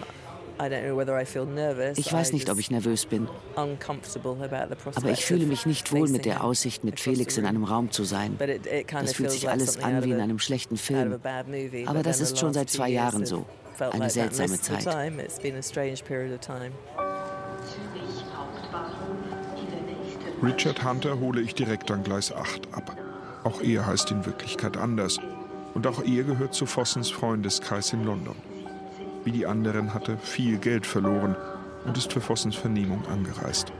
Ich 1.95 2.11
weiß 2.11 2.33
nicht, 2.33 2.49
ob 2.49 2.57
ich 2.57 2.71
nervös 2.71 3.05
bin. 3.05 3.27
Aber 3.55 5.11
ich 5.11 5.23
fühle 5.25 5.45
mich 5.45 5.67
nicht 5.67 5.91
wohl 5.91 6.09
mit 6.09 6.25
der 6.25 6.43
Aussicht, 6.43 6.83
mit 6.83 6.99
Felix 6.99 7.37
in 7.37 7.45
einem 7.45 7.63
Raum 7.63 7.91
zu 7.91 8.03
sein. 8.05 8.35
Das 8.39 9.13
fühlt 9.13 9.29
sich 9.31 9.47
alles 9.49 9.77
an 9.83 10.03
wie 10.03 10.11
in 10.11 10.19
einem 10.19 10.39
schlechten 10.39 10.77
Film. 10.77 11.19
Aber 11.85 12.01
das 12.03 12.19
ist 12.21 12.39
schon 12.39 12.53
seit 12.53 12.69
zwei 12.71 12.89
Jahren 12.89 13.25
so. 13.27 13.45
Eine 13.91 14.09
seltsame 14.09 14.59
Zeit. 14.59 14.83
Richard 20.41 20.83
Hunter 20.83 21.19
hole 21.19 21.41
ich 21.41 21.53
direkt 21.53 21.91
an 21.91 22.03
Gleis 22.03 22.31
8 22.31 22.73
ab. 22.73 22.95
Auch 23.43 23.61
er 23.61 23.85
heißt 23.85 24.09
in 24.11 24.25
Wirklichkeit 24.25 24.75
anders. 24.77 25.19
Und 25.77 25.85
auch 25.85 26.03
er 26.03 26.23
gehört 26.23 26.55
zu 26.55 26.65
Fossens 26.65 27.11
Freundeskreis 27.11 27.93
in 27.93 28.03
London. 28.03 28.35
Wie 29.23 29.31
die 29.31 29.45
anderen 29.45 29.93
hat 29.93 30.09
er 30.09 30.17
viel 30.17 30.57
Geld 30.57 30.87
verloren 30.87 31.35
und 31.85 31.95
ist 31.95 32.11
für 32.11 32.19
Fossens 32.19 32.55
Vernehmung 32.55 33.05
angereist. 33.05 33.71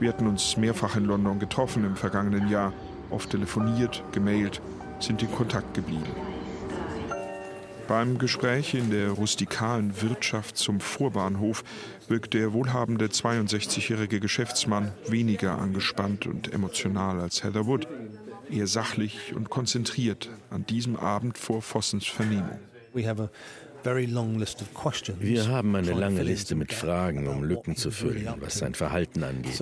Wir 0.00 0.08
hatten 0.08 0.26
uns 0.26 0.56
mehrfach 0.56 0.96
in 0.96 1.04
London 1.04 1.38
getroffen 1.38 1.84
im 1.84 1.96
vergangenen 1.96 2.48
Jahr, 2.48 2.72
oft 3.10 3.28
telefoniert, 3.28 4.02
gemailt, 4.12 4.62
sind 5.00 5.22
in 5.22 5.30
Kontakt 5.30 5.74
geblieben. 5.74 6.14
Beim 7.88 8.16
Gespräch 8.16 8.72
in 8.72 8.90
der 8.90 9.10
rustikalen 9.10 10.00
Wirtschaft 10.00 10.56
zum 10.56 10.80
Vorbahnhof 10.80 11.62
wirkt 12.08 12.32
der 12.32 12.54
wohlhabende 12.54 13.08
62-jährige 13.08 14.20
Geschäftsmann 14.20 14.92
weniger 15.08 15.58
angespannt 15.58 16.26
und 16.26 16.54
emotional 16.54 17.20
als 17.20 17.44
Heather 17.44 17.66
Wood, 17.66 17.86
eher 18.50 18.66
sachlich 18.66 19.34
und 19.34 19.50
konzentriert 19.50 20.30
an 20.50 20.66
diesem 20.66 20.96
Abend 20.96 21.38
vor 21.38 21.62
Vossens 21.62 22.06
Vernehmung. 22.06 22.58
Wir 25.20 25.48
haben 25.48 25.76
eine 25.76 25.92
lange 25.92 26.22
Liste 26.22 26.56
mit 26.56 26.72
Fragen, 26.72 27.28
um 27.28 27.44
Lücken 27.44 27.76
zu 27.76 27.90
füllen, 27.92 28.28
was 28.40 28.58
sein 28.58 28.74
Verhalten 28.74 29.22
angeht. 29.22 29.60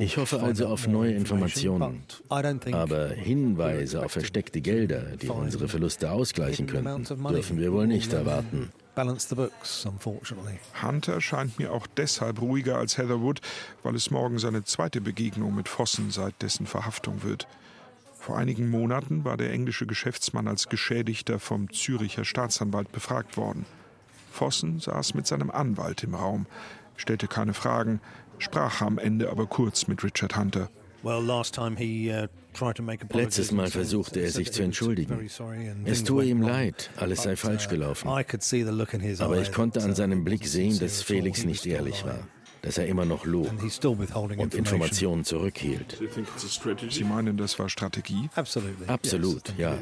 Ich 0.00 0.16
hoffe 0.16 0.40
also 0.42 0.66
auf 0.68 0.88
neue 0.88 1.12
Informationen. 1.12 2.02
Aber 2.28 3.08
Hinweise 3.08 4.04
auf 4.04 4.12
versteckte 4.12 4.62
Gelder, 4.62 5.16
die 5.20 5.28
unsere 5.28 5.68
Verluste 5.68 6.10
ausgleichen 6.10 6.66
könnten, 6.66 7.04
dürfen 7.04 7.58
wir 7.60 7.72
wohl 7.72 7.86
nicht 7.86 8.12
erwarten. 8.12 8.70
Hunter 10.82 11.20
scheint 11.20 11.58
mir 11.58 11.72
auch 11.72 11.86
deshalb 11.86 12.40
ruhiger 12.40 12.76
als 12.76 12.98
Heatherwood, 12.98 13.40
weil 13.82 13.94
es 13.94 14.10
morgen 14.10 14.38
seine 14.38 14.64
zweite 14.64 15.00
Begegnung 15.00 15.54
mit 15.54 15.68
Fossen 15.68 16.10
seit 16.10 16.40
dessen 16.42 16.66
Verhaftung 16.66 17.22
wird. 17.22 17.46
Vor 18.18 18.36
einigen 18.36 18.70
Monaten 18.70 19.24
war 19.24 19.36
der 19.36 19.50
englische 19.50 19.86
Geschäftsmann 19.86 20.46
als 20.46 20.68
Geschädigter 20.68 21.38
vom 21.38 21.72
Züricher 21.72 22.24
Staatsanwalt 22.24 22.92
befragt 22.92 23.36
worden. 23.36 23.66
Vossen 24.30 24.78
saß 24.78 25.14
mit 25.14 25.26
seinem 25.26 25.50
Anwalt 25.50 26.04
im 26.04 26.14
Raum, 26.14 26.46
stellte 26.96 27.28
keine 27.28 27.54
Fragen, 27.54 28.00
sprach 28.38 28.80
am 28.82 28.98
Ende 28.98 29.30
aber 29.30 29.46
kurz 29.46 29.88
mit 29.88 30.04
Richard 30.04 30.36
Hunter. 30.36 30.68
Uh, 31.02 32.28
Letztes 33.12 33.52
Mal 33.52 33.68
versuchte 33.68 34.20
er 34.20 34.30
sich 34.30 34.52
zu 34.52 34.62
entschuldigen. 34.62 35.28
Es 35.84 36.04
tue 36.04 36.24
ihm 36.24 36.42
leid, 36.42 36.90
alles 36.96 37.22
sei 37.22 37.36
falsch 37.36 37.66
uh, 37.66 37.70
gelaufen. 37.70 38.08
Aber 38.08 39.40
ich 39.40 39.52
konnte 39.52 39.82
an 39.82 39.94
seinem 39.94 40.24
Blick 40.24 40.46
sehen, 40.46 40.78
dass 40.78 41.02
Felix 41.02 41.44
nicht 41.44 41.66
ehrlich 41.66 42.04
war 42.04 42.20
dass 42.62 42.78
er 42.78 42.86
immer 42.86 43.04
noch 43.04 43.26
log 43.26 43.50
und 44.36 44.54
Informationen 44.54 45.24
zurückhielt. 45.24 46.00
Sie 46.88 47.04
meinen, 47.04 47.36
das 47.36 47.58
war 47.58 47.68
Strategie? 47.68 48.30
Absolut, 48.86 49.52
ja. 49.58 49.78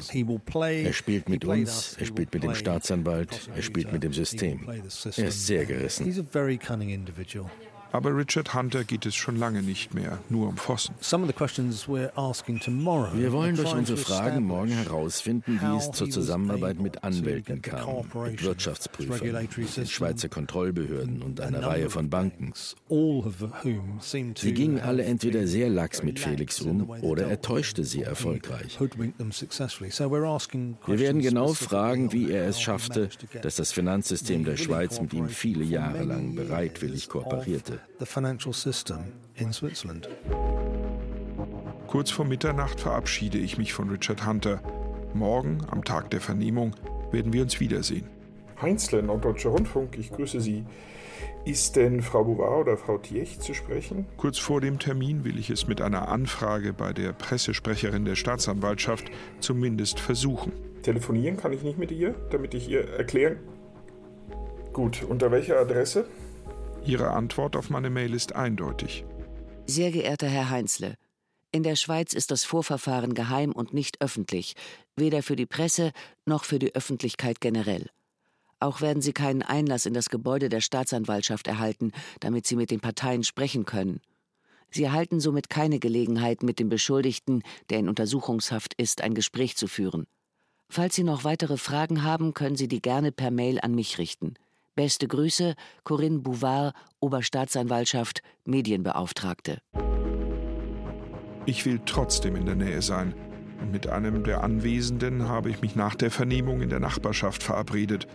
Er 0.85 0.93
spielt 0.93 1.29
mit 1.29 1.45
uns, 1.45 1.95
er 1.99 2.05
spielt 2.05 2.33
mit 2.33 2.43
dem 2.43 2.55
Staatsanwalt, 2.55 3.49
er 3.55 3.61
spielt 3.61 3.93
mit 3.93 4.03
dem 4.03 4.13
System. 4.13 4.67
Er 4.67 5.27
ist 5.27 5.45
sehr 5.45 5.65
gerissen. 5.65 6.11
Aber 7.93 8.15
Richard 8.15 8.53
Hunter 8.53 8.85
geht 8.85 9.05
es 9.05 9.15
schon 9.15 9.35
lange 9.35 9.61
nicht 9.61 9.93
mehr, 9.93 10.19
nur 10.29 10.47
um 10.47 10.57
Fossen. 10.57 10.95
Wir 11.01 13.33
wollen 13.33 13.55
durch 13.55 13.73
unsere 13.73 13.97
Fragen 13.97 14.43
morgen 14.43 14.71
herausfinden, 14.71 15.59
wie 15.61 15.77
es 15.77 15.91
zur 15.91 16.09
Zusammenarbeit 16.09 16.79
mit 16.79 17.03
Anwälten 17.03 17.61
kam, 17.61 18.05
mit 18.25 18.43
Wirtschaftsprüfern, 18.43 19.47
den 19.77 19.87
Schweizer 19.87 20.29
Kontrollbehörden 20.29 21.21
und 21.21 21.41
einer 21.41 21.63
Reihe 21.63 21.89
von 21.89 22.09
Banken. 22.09 22.53
Sie 24.35 24.53
gingen 24.53 24.79
alle 24.79 25.03
entweder 25.03 25.47
sehr 25.47 25.69
lax 25.69 26.01
mit 26.01 26.19
Felix 26.19 26.61
um 26.61 26.89
oder 27.01 27.27
er 27.27 27.41
täuschte 27.41 27.83
sie 27.83 28.03
erfolgreich. 28.03 28.79
Wir 28.79 30.99
werden 30.99 31.21
genau 31.21 31.53
fragen, 31.53 32.13
wie 32.13 32.31
er 32.31 32.47
es 32.47 32.61
schaffte, 32.61 33.09
dass 33.41 33.57
das 33.57 33.73
Finanzsystem 33.73 34.45
der 34.45 34.55
Schweiz 34.55 35.01
mit 35.01 35.13
ihm 35.13 35.27
viele 35.27 35.65
Jahre 35.65 36.03
lang 36.03 36.35
bereitwillig 36.35 37.09
kooperierte 37.09 37.80
the 37.99 38.05
financial 38.05 38.53
system 38.53 39.13
in 39.35 39.53
Switzerland. 39.53 40.09
Kurz 41.87 42.09
vor 42.09 42.25
Mitternacht 42.25 42.79
verabschiede 42.79 43.37
ich 43.37 43.57
mich 43.57 43.73
von 43.73 43.89
Richard 43.89 44.25
Hunter. 44.25 44.61
Morgen, 45.13 45.59
am 45.69 45.83
Tag 45.83 46.09
der 46.11 46.21
Vernehmung, 46.21 46.75
werden 47.11 47.33
wir 47.33 47.41
uns 47.41 47.59
wiedersehen. 47.59 48.07
Heinzle, 48.61 49.03
Norddeutscher 49.03 49.49
Rundfunk, 49.49 49.97
ich 49.97 50.11
grüße 50.11 50.39
Sie. 50.39 50.63
Ist 51.43 51.75
denn 51.75 52.01
Frau 52.01 52.23
Bouvard 52.23 52.61
oder 52.61 52.77
Frau 52.77 52.97
Tiech 52.97 53.39
zu 53.39 53.53
sprechen? 53.53 54.05
Kurz 54.17 54.37
vor 54.37 54.61
dem 54.61 54.79
Termin 54.79 55.23
will 55.23 55.39
ich 55.39 55.49
es 55.49 55.67
mit 55.67 55.81
einer 55.81 56.07
Anfrage 56.07 56.71
bei 56.71 56.93
der 56.93 57.13
Pressesprecherin 57.13 58.05
der 58.05 58.15
Staatsanwaltschaft 58.15 59.11
zumindest 59.39 59.99
versuchen. 59.99 60.53
Telefonieren 60.83 61.37
kann 61.37 61.53
ich 61.53 61.63
nicht 61.63 61.77
mit 61.77 61.91
ihr, 61.91 62.15
damit 62.29 62.53
ich 62.53 62.69
ihr 62.69 62.87
erklären. 62.89 63.37
Gut, 64.73 65.03
unter 65.03 65.31
welcher 65.31 65.59
Adresse? 65.59 66.05
Ihre 66.85 67.11
Antwort 67.11 67.55
auf 67.55 67.69
meine 67.69 67.89
Mail 67.89 68.13
ist 68.13 68.35
eindeutig. 68.35 69.05
Sehr 69.67 69.91
geehrter 69.91 70.27
Herr 70.27 70.49
Heinzle, 70.49 70.95
in 71.53 71.63
der 71.63 71.75
Schweiz 71.75 72.13
ist 72.13 72.31
das 72.31 72.45
Vorverfahren 72.45 73.13
geheim 73.13 73.51
und 73.51 73.73
nicht 73.73 74.01
öffentlich, 74.01 74.55
weder 74.95 75.21
für 75.21 75.35
die 75.35 75.45
Presse 75.45 75.91
noch 76.25 76.45
für 76.45 76.59
die 76.59 76.73
Öffentlichkeit 76.75 77.41
generell. 77.41 77.89
Auch 78.59 78.79
werden 78.79 79.01
Sie 79.01 79.11
keinen 79.11 79.41
Einlass 79.41 79.85
in 79.85 79.93
das 79.93 80.09
Gebäude 80.09 80.47
der 80.47 80.61
Staatsanwaltschaft 80.61 81.47
erhalten, 81.47 81.91
damit 82.21 82.47
Sie 82.47 82.55
mit 82.55 82.71
den 82.71 82.79
Parteien 82.79 83.23
sprechen 83.23 83.65
können. 83.65 83.99
Sie 84.69 84.83
erhalten 84.83 85.19
somit 85.19 85.49
keine 85.49 85.79
Gelegenheit, 85.79 86.41
mit 86.41 86.57
dem 86.57 86.69
Beschuldigten, 86.69 87.43
der 87.69 87.79
in 87.79 87.89
Untersuchungshaft 87.89 88.73
ist, 88.75 89.01
ein 89.01 89.13
Gespräch 89.13 89.57
zu 89.57 89.67
führen. 89.67 90.07
Falls 90.69 90.95
Sie 90.95 91.03
noch 91.03 91.25
weitere 91.25 91.57
Fragen 91.57 92.03
haben, 92.03 92.33
können 92.33 92.55
Sie 92.55 92.69
die 92.69 92.81
gerne 92.81 93.11
per 93.11 93.31
Mail 93.31 93.59
an 93.59 93.75
mich 93.75 93.97
richten. 93.97 94.35
Beste 94.81 95.07
Grüße, 95.07 95.53
Corinne 95.83 96.21
Bouvard, 96.21 96.73
Oberstaatsanwaltschaft, 97.01 98.23
Medienbeauftragte. 98.45 99.59
Ich 101.45 101.67
will 101.67 101.79
trotzdem 101.85 102.35
in 102.35 102.47
der 102.47 102.55
Nähe 102.55 102.81
sein. 102.81 103.13
Und 103.61 103.71
mit 103.71 103.85
einem 103.85 104.23
der 104.23 104.43
Anwesenden 104.43 105.29
habe 105.29 105.51
ich 105.51 105.61
mich 105.61 105.75
nach 105.75 105.93
der 105.93 106.09
Vernehmung 106.09 106.61
in 106.61 106.69
der 106.69 106.79
Nachbarschaft 106.79 107.43
verabredet. 107.43 108.07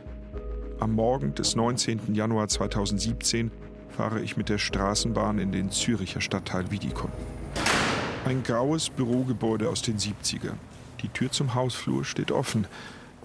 Am 0.81 0.91
Morgen 0.91 1.37
des 1.37 1.55
19. 1.55 2.13
Januar 2.17 2.49
2017 2.49 3.53
fahre 3.89 4.21
ich 4.21 4.37
mit 4.37 4.49
der 4.49 4.59
Straßenbahn 4.59 5.39
in 5.39 5.53
den 5.53 5.71
Züricher 5.71 6.21
Stadtteil 6.21 6.73
Wiedikon. 6.73 7.13
Ein 8.25 8.43
graues 8.43 8.91
Bürogebäude 8.91 9.69
aus 9.69 9.83
den 9.83 9.99
70ern. 9.99 10.57
Die 11.03 11.11
Tür 11.11 11.31
zum 11.31 11.55
Hausflur 11.55 12.05
steht 12.05 12.33
offen. 12.33 12.67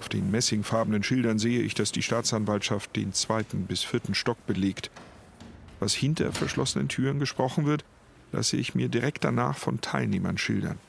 Auf 0.02 0.10
den 0.10 0.32
messingfarbenen 0.32 1.04
Schildern 1.04 1.38
sehe 1.38 1.62
ich, 1.62 1.76
dass 1.76 1.92
die 1.92 2.02
Staatsanwaltschaft 2.02 2.96
den 2.96 3.14
zweiten 3.14 3.68
bis 3.68 3.84
vierten 3.84 4.16
Stock 4.16 4.44
belegt. 4.48 4.90
Was 5.80 5.94
hinter 5.94 6.32
verschlossenen 6.32 6.88
Türen 6.88 7.20
gesprochen 7.20 7.68
wird, 7.68 7.86
lasse 8.32 8.58
ich 8.58 8.74
mir 8.74 8.90
direkt 8.90 9.24
danach 9.24 9.60
von 9.60 9.80
Teilnehmern 9.80 10.40
schildern. 10.40 10.80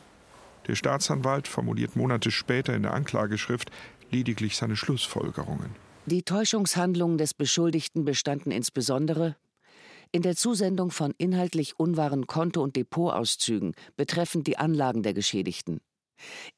Der 0.67 0.77
Staatsanwalt 0.77 1.47
formuliert 1.47 1.95
Monate 1.95 2.31
später 2.31 2.75
in 2.75 2.85
der 2.85 2.95
Anklageschrift 2.95 3.71
lediglich 4.11 4.57
seine 4.57 4.77
Schlussfolgerungen. 4.77 5.77
Die 6.07 6.23
Täuschungshandlungen 6.23 7.19
des 7.19 7.35
Beschuldigten 7.35 8.07
bestanden 8.07 8.51
insbesondere 8.51 9.37
in 10.11 10.23
der 10.23 10.37
Zusendung 10.37 10.91
von 10.91 11.13
inhaltlich 11.19 11.79
unwahren 11.79 12.27
Konto- 12.27 12.63
und 12.63 12.77
Depotauszügen 12.77 13.75
betreffend 13.95 14.47
die 14.47 14.57
Anlagen 14.57 15.03
der 15.03 15.13
Geschädigten, 15.13 15.83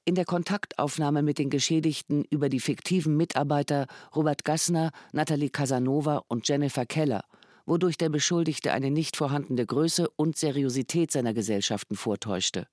in 0.04 0.14
der 0.14 0.24
Kontaktaufnahme 0.24 1.22
mit 1.22 1.38
den 1.38 1.50
Geschädigten 1.50 2.24
über 2.30 2.48
die 2.48 2.60
fiktiven 2.60 3.16
Mitarbeiter 3.16 3.86
Robert 4.14 4.44
Gassner, 4.44 4.90
Nathalie 5.12 5.50
Casanova 5.50 6.24
und 6.28 6.48
Jennifer 6.48 6.86
Keller, 6.86 7.24
wodurch 7.66 7.96
der 7.96 8.08
Beschuldigte 8.08 8.72
eine 8.72 8.90
nicht 8.90 9.16
vorhandene 9.16 9.66
Größe 9.66 10.08
und 10.16 10.36
Seriosität 10.36 11.10
seiner 11.10 11.34
Gesellschaften 11.34 11.96
vortäuschte. 11.96 12.66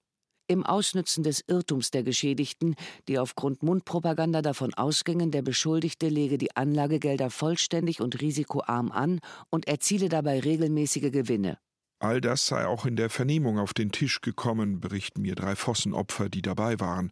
Im 0.47 0.65
Ausnützen 0.65 1.23
des 1.23 1.45
Irrtums 1.47 1.91
der 1.91 2.03
Geschädigten, 2.03 2.75
die 3.07 3.19
aufgrund 3.19 3.63
Mundpropaganda 3.63 4.41
davon 4.41 4.73
ausgingen, 4.73 5.31
der 5.31 5.43
Beschuldigte 5.43 6.09
lege 6.09 6.37
die 6.37 6.55
Anlagegelder 6.57 7.29
vollständig 7.29 8.01
und 8.01 8.19
risikoarm 8.19 8.91
an 8.91 9.21
und 9.49 9.67
erziele 9.69 10.09
dabei 10.09 10.41
regelmäßige 10.41 11.11
Gewinne. 11.11 11.57
All 12.01 12.19
das 12.19 12.47
sei 12.47 12.65
auch 12.65 12.87
in 12.87 12.95
der 12.95 13.11
Vernehmung 13.11 13.59
auf 13.59 13.75
den 13.75 13.91
Tisch 13.91 14.21
gekommen, 14.21 14.79
berichten 14.79 15.21
mir 15.21 15.35
drei 15.35 15.55
Vossenopfer, 15.55 16.29
die 16.29 16.41
dabei 16.41 16.79
waren. 16.79 17.11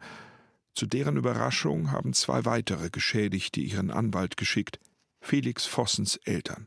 Zu 0.74 0.88
deren 0.88 1.16
Überraschung 1.16 1.92
haben 1.92 2.14
zwei 2.14 2.44
weitere 2.46 2.90
Geschädigte 2.90 3.62
ihren 3.62 3.92
Anwalt 3.92 4.36
geschickt. 4.36 4.80
Felix 5.22 5.68
Vossens 5.68 6.16
Eltern. 6.24 6.66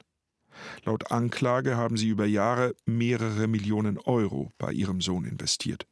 Laut 0.85 1.11
Anklage 1.11 1.76
haben 1.76 1.97
sie 1.97 2.11
über 2.11 2.25
Jahre 2.25 2.76
mehrere 2.85 3.49
Millionen 3.49 3.99
Euro 3.99 4.52
bei 4.57 4.71
ihrem 4.71 5.00
Sohn 5.00 5.25
investiert. 5.25 5.88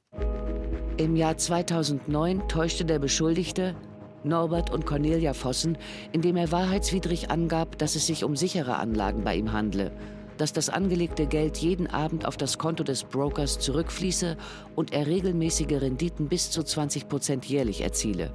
Im 0.98 1.16
Jahr 1.16 1.36
2009 1.36 2.46
täuschte 2.46 2.84
der 2.84 3.00
Beschuldigte 3.00 3.74
Norbert 4.22 4.70
und 4.70 4.86
Cornelia 4.86 5.34
Vossen, 5.34 5.76
indem 6.12 6.36
er 6.36 6.52
wahrheitswidrig 6.52 7.28
angab, 7.28 7.76
dass 7.78 7.96
es 7.96 8.06
sich 8.06 8.22
um 8.22 8.36
sichere 8.36 8.76
Anlagen 8.76 9.24
bei 9.24 9.34
ihm 9.34 9.52
handle, 9.52 9.90
dass 10.40 10.52
das 10.52 10.70
angelegte 10.70 11.26
Geld 11.26 11.58
jeden 11.58 11.86
Abend 11.86 12.24
auf 12.24 12.36
das 12.36 12.56
Konto 12.56 12.82
des 12.82 13.04
Brokers 13.04 13.58
zurückfließe 13.58 14.38
und 14.74 14.92
er 14.92 15.06
regelmäßige 15.06 15.80
Renditen 15.80 16.28
bis 16.28 16.50
zu 16.50 16.62
20 16.62 17.08
Prozent 17.08 17.44
jährlich 17.44 17.82
erziele. 17.82 18.32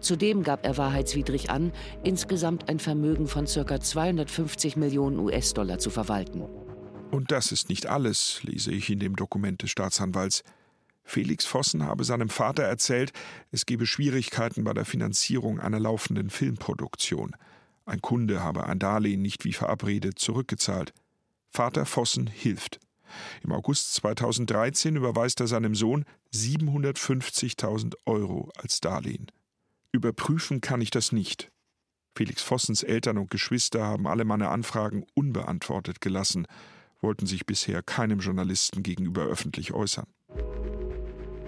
Zudem 0.00 0.42
gab 0.42 0.64
er 0.64 0.78
wahrheitswidrig 0.78 1.50
an, 1.50 1.72
insgesamt 2.02 2.68
ein 2.68 2.78
Vermögen 2.78 3.28
von 3.28 3.44
ca. 3.44 3.80
250 3.80 4.76
Millionen 4.76 5.18
US-Dollar 5.18 5.78
zu 5.78 5.90
verwalten. 5.90 6.42
Und 7.10 7.30
das 7.30 7.52
ist 7.52 7.68
nicht 7.68 7.86
alles, 7.86 8.42
lese 8.42 8.72
ich 8.72 8.88
in 8.88 8.98
dem 8.98 9.14
Dokument 9.14 9.62
des 9.62 9.70
Staatsanwalts. 9.70 10.42
Felix 11.04 11.44
Vossen 11.44 11.84
habe 11.86 12.04
seinem 12.04 12.30
Vater 12.30 12.62
erzählt, 12.62 13.12
es 13.50 13.66
gebe 13.66 13.86
Schwierigkeiten 13.86 14.64
bei 14.64 14.72
der 14.72 14.86
Finanzierung 14.86 15.60
einer 15.60 15.80
laufenden 15.80 16.30
Filmproduktion. 16.30 17.36
Ein 17.84 18.00
Kunde 18.00 18.42
habe 18.42 18.64
ein 18.64 18.78
Darlehen 18.78 19.20
nicht 19.20 19.44
wie 19.44 19.52
verabredet 19.52 20.18
zurückgezahlt. 20.18 20.94
Vater 21.52 21.84
Vossen 21.84 22.28
hilft. 22.28 22.80
Im 23.42 23.52
August 23.52 23.94
2013 23.96 24.96
überweist 24.96 25.38
er 25.40 25.46
seinem 25.46 25.74
Sohn 25.74 26.06
750.000 26.32 27.94
Euro 28.06 28.50
als 28.56 28.80
Darlehen. 28.80 29.26
Überprüfen 29.92 30.62
kann 30.62 30.80
ich 30.80 30.90
das 30.90 31.12
nicht. 31.12 31.52
Felix 32.16 32.42
Vossens 32.42 32.82
Eltern 32.82 33.18
und 33.18 33.30
Geschwister 33.30 33.84
haben 33.84 34.06
alle 34.06 34.24
meine 34.24 34.48
Anfragen 34.48 35.04
unbeantwortet 35.14 36.00
gelassen, 36.00 36.46
wollten 37.02 37.26
sich 37.26 37.44
bisher 37.44 37.82
keinem 37.82 38.20
Journalisten 38.20 38.82
gegenüber 38.82 39.24
öffentlich 39.24 39.74
äußern. 39.74 40.06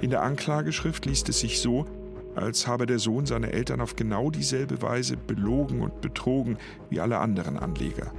In 0.03 0.11
der 0.11 0.23
Anklageschrift 0.23 1.07
liest 1.07 1.31
es 1.31 1.41
sich 1.41 1.61
so, 1.61 1.87
als 2.35 2.67
habe 2.67 2.85
der 2.85 2.99
Sohn 2.99 3.25
seine 3.25 3.53
Eltern 3.53 3.81
auf 3.81 3.97
genau 3.97 4.31
dieselbe 4.31 4.83
Weise 4.83 5.17
belogen 5.17 5.81
und 5.81 6.03
betrogen 6.03 6.59
wie 6.91 7.01
alle 7.01 7.21
anderen 7.21 7.57
Anleger. 7.57 8.13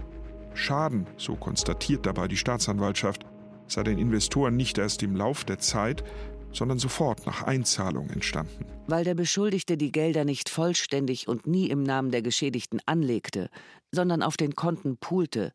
Schaden, 0.56 1.06
so 1.18 1.36
konstatiert 1.36 2.06
dabei 2.06 2.28
die 2.28 2.38
Staatsanwaltschaft, 2.38 3.26
sei 3.68 3.84
den 3.84 3.98
Investoren 3.98 4.56
nicht 4.56 4.78
erst 4.78 5.04
im 5.04 5.16
Lauf 5.16 5.44
der 5.44 5.60
Zeit, 5.60 6.04
sondern 6.52 6.80
sofort 6.80 7.26
nach 7.26 7.44
Einzahlung 7.44 8.10
entstanden. 8.10 8.66
Weil 8.88 9.04
der 9.04 9.16
Beschuldigte 9.16 9.78
die 9.78 9.92
Gelder 9.92 10.26
nicht 10.26 10.50
vollständig 10.50 11.28
und 11.28 11.48
nie 11.48 11.70
im 11.70 11.84
Namen 11.84 12.12
der 12.12 12.22
Geschädigten 12.22 12.80
anlegte, 12.86 13.50
sondern 13.92 14.24
auf 14.24 14.38
den 14.38 14.56
Konten 14.56 14.98
poolte 14.98 15.52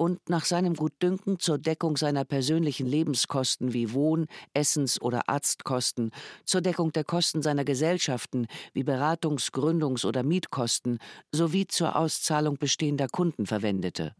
und 0.00 0.30
nach 0.30 0.46
seinem 0.46 0.74
Gutdünken 0.74 1.38
zur 1.38 1.58
Deckung 1.58 1.98
seiner 1.98 2.24
persönlichen 2.24 2.86
Lebenskosten 2.86 3.74
wie 3.74 3.92
Wohn-, 3.92 4.28
Essens- 4.54 4.98
oder 4.98 5.28
Arztkosten, 5.28 6.10
zur 6.46 6.62
Deckung 6.62 6.90
der 6.92 7.04
Kosten 7.04 7.42
seiner 7.42 7.66
Gesellschaften 7.66 8.46
wie 8.72 8.82
Beratungs-, 8.82 9.52
Gründungs- 9.52 10.06
oder 10.06 10.22
Mietkosten 10.22 11.00
sowie 11.32 11.66
zur 11.66 11.96
Auszahlung 11.96 12.56
bestehender 12.56 13.08
Kunden 13.08 13.44
verwendete. 13.44 14.14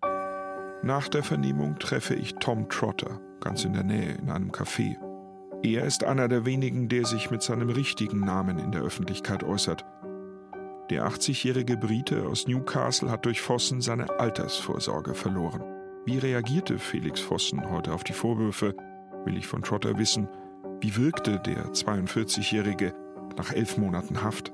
Nach 0.83 1.09
der 1.09 1.23
Vernehmung 1.23 1.79
treffe 1.79 2.15
ich 2.15 2.37
Tom 2.37 2.71
Trotter, 2.71 3.21
ganz 3.41 3.65
in 3.65 3.75
der 3.75 3.85
Nähe, 3.85 4.13
in 4.15 4.31
einem 4.31 4.51
Café. 4.51 4.97
Er 5.63 5.85
ist 5.85 6.05
einer 6.05 6.27
der 6.27 6.47
wenigen, 6.47 6.89
der 6.89 7.05
sich 7.05 7.31
mit 7.31 7.43
seinem 7.43 7.69
richtigen 7.69 8.21
Namen 8.21 8.59
in 8.59 8.73
der 8.73 8.81
Öffentlichkeit 8.81 9.45
äußert. 9.45 9.85
Der 10.89 11.07
80-jährige 11.07 11.77
Brite 11.77 12.27
aus 12.27 12.49
Newcastle 12.49 13.11
hat 13.11 13.27
durch 13.27 13.43
Vossen 13.43 13.83
seine 13.83 14.19
Altersvorsorge 14.19 15.15
verloren. 15.15 15.63
Wie 16.07 16.17
reagierte 16.17 16.79
Felix 16.79 17.21
Vossen 17.21 17.71
heute 17.71 17.93
auf 17.93 18.03
die 18.03 18.15
Vorwürfe, 18.15 18.75
will 19.27 19.37
ich 19.37 19.47
von 19.47 19.61
Trotter 19.61 19.99
wissen. 19.99 20.29
Wie 20.81 20.97
wirkte 20.97 21.39
der 21.41 21.67
42-jährige 21.73 22.95
nach 23.37 23.53
elf 23.53 23.77
Monaten 23.77 24.23
Haft? 24.23 24.51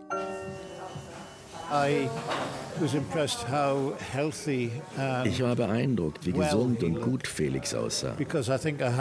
Ich 5.24 5.42
war 5.42 5.56
beeindruckt, 5.56 6.26
wie 6.26 6.32
gesund 6.32 6.82
und 6.82 7.00
gut 7.00 7.26
Felix 7.26 7.74
aussah. 7.74 8.14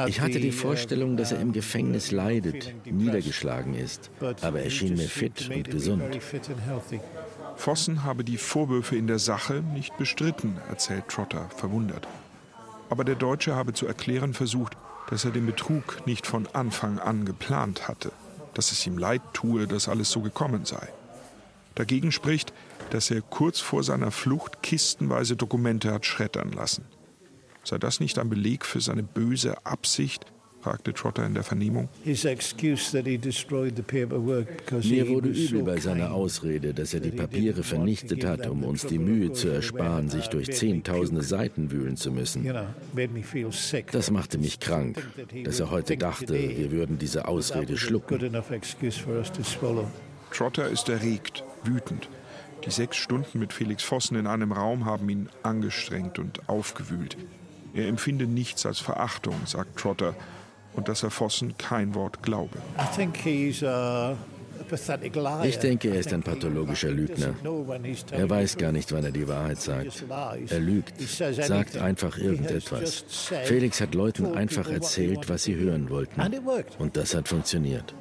Ich 0.07 0.21
hatte 0.21 0.39
die 0.39 0.51
Vorstellung, 0.51 1.17
dass 1.17 1.31
er 1.31 1.39
im 1.39 1.51
Gefängnis 1.51 2.11
leidet, 2.11 2.73
niedergeschlagen 2.85 3.73
ist, 3.73 4.09
aber 4.41 4.61
er 4.61 4.69
schien 4.69 4.95
mir 4.95 5.09
fit 5.09 5.49
und 5.53 5.69
gesund. 5.69 6.03
Vossen 7.57 8.03
habe 8.03 8.23
die 8.23 8.37
Vorwürfe 8.37 8.95
in 8.95 9.07
der 9.07 9.19
Sache 9.19 9.63
nicht 9.73 9.97
bestritten, 9.97 10.57
erzählt 10.69 11.07
Trotter, 11.07 11.49
verwundert. 11.55 12.07
Aber 12.89 13.03
der 13.03 13.15
Deutsche 13.15 13.55
habe 13.55 13.73
zu 13.73 13.87
erklären 13.87 14.33
versucht, 14.33 14.77
dass 15.09 15.25
er 15.25 15.31
den 15.31 15.45
Betrug 15.45 16.05
nicht 16.05 16.27
von 16.27 16.47
Anfang 16.53 16.99
an 16.99 17.25
geplant 17.25 17.87
hatte, 17.87 18.11
dass 18.53 18.71
es 18.71 18.85
ihm 18.87 18.97
leid 18.97 19.21
tue, 19.33 19.67
dass 19.67 19.87
alles 19.89 20.11
so 20.11 20.21
gekommen 20.21 20.65
sei. 20.65 20.87
Dagegen 21.75 22.11
spricht, 22.11 22.53
dass 22.89 23.11
er 23.11 23.21
kurz 23.21 23.59
vor 23.59 23.83
seiner 23.83 24.11
Flucht 24.11 24.61
kistenweise 24.61 25.35
Dokumente 25.35 25.91
hat 25.91 26.05
schreddern 26.05 26.51
lassen. 26.51 26.85
Sei 27.63 27.77
das 27.77 27.99
nicht 27.99 28.19
ein 28.19 28.29
Beleg 28.29 28.63
für 28.65 28.79
seine 28.79 29.03
böse 29.03 29.65
Absicht, 29.65 30.25
fragte 30.65 30.93
Trotter 30.93 31.25
in 31.25 31.35
der 31.35 31.43
Vernehmung. 31.43 31.89
Mir 32.03 32.15
wurde 35.07 35.29
übel 35.29 35.63
bei 35.63 35.79
seiner 35.79 36.11
Ausrede, 36.11 36.73
dass 36.73 36.93
er 36.95 37.01
die 37.01 37.11
Papiere 37.11 37.61
vernichtet 37.61 38.25
hat, 38.25 38.47
um 38.47 38.63
uns 38.63 38.87
die 38.87 38.97
Mühe 38.97 39.31
zu 39.33 39.47
ersparen, 39.49 40.09
sich 40.09 40.27
durch 40.27 40.51
zehntausende 40.53 41.21
Seiten 41.21 41.69
wühlen 41.69 41.97
zu 41.97 42.11
müssen. 42.11 42.51
Das 43.91 44.09
machte 44.09 44.39
mich 44.39 44.59
krank, 44.59 45.07
dass 45.43 45.59
er 45.59 45.69
heute 45.69 45.97
dachte, 45.97 46.33
wir 46.33 46.71
würden 46.71 46.97
diese 46.97 47.27
Ausrede 47.27 47.77
schlucken. 47.77 48.31
Trotter 50.31 50.67
ist 50.69 50.89
erregt, 50.89 51.43
wütend. 51.63 52.09
Die 52.65 52.71
sechs 52.71 52.97
Stunden 52.97 53.39
mit 53.39 53.53
Felix 53.53 53.83
Vossen 53.83 54.17
in 54.17 54.27
einem 54.27 54.51
Raum 54.51 54.85
haben 54.85 55.07
ihn 55.09 55.29
angestrengt 55.43 56.17
und 56.17 56.49
aufgewühlt. 56.49 57.15
Er 57.73 57.87
empfinde 57.87 58.25
nichts 58.25 58.65
als 58.65 58.79
Verachtung, 58.79 59.35
sagt 59.45 59.77
Trotter, 59.77 60.15
und 60.73 60.87
dass 60.87 61.03
er 61.03 61.11
Vossen 61.11 61.57
kein 61.57 61.93
Wort 61.93 62.23
glaube. 62.23 62.57
Ich 65.43 65.59
denke, 65.59 65.89
er 65.89 65.99
ist 65.99 66.13
ein 66.13 66.23
pathologischer 66.23 66.89
Lügner. 66.89 67.33
Er 68.11 68.29
weiß 68.29 68.57
gar 68.57 68.71
nicht, 68.71 68.91
wann 68.91 69.03
er 69.03 69.11
die 69.11 69.27
Wahrheit 69.27 69.61
sagt. 69.61 70.03
Er 70.49 70.59
lügt, 70.59 70.99
sagt 71.01 71.77
einfach 71.77 72.17
irgendetwas. 72.17 73.05
Felix 73.43 73.81
hat 73.81 73.93
Leuten 73.93 74.33
einfach 74.33 74.69
erzählt, 74.69 75.29
was 75.29 75.43
sie 75.43 75.55
hören 75.55 75.89
wollten. 75.89 76.19
Und 76.79 76.97
das 76.97 77.13
hat 77.13 77.27
funktioniert. 77.27 77.93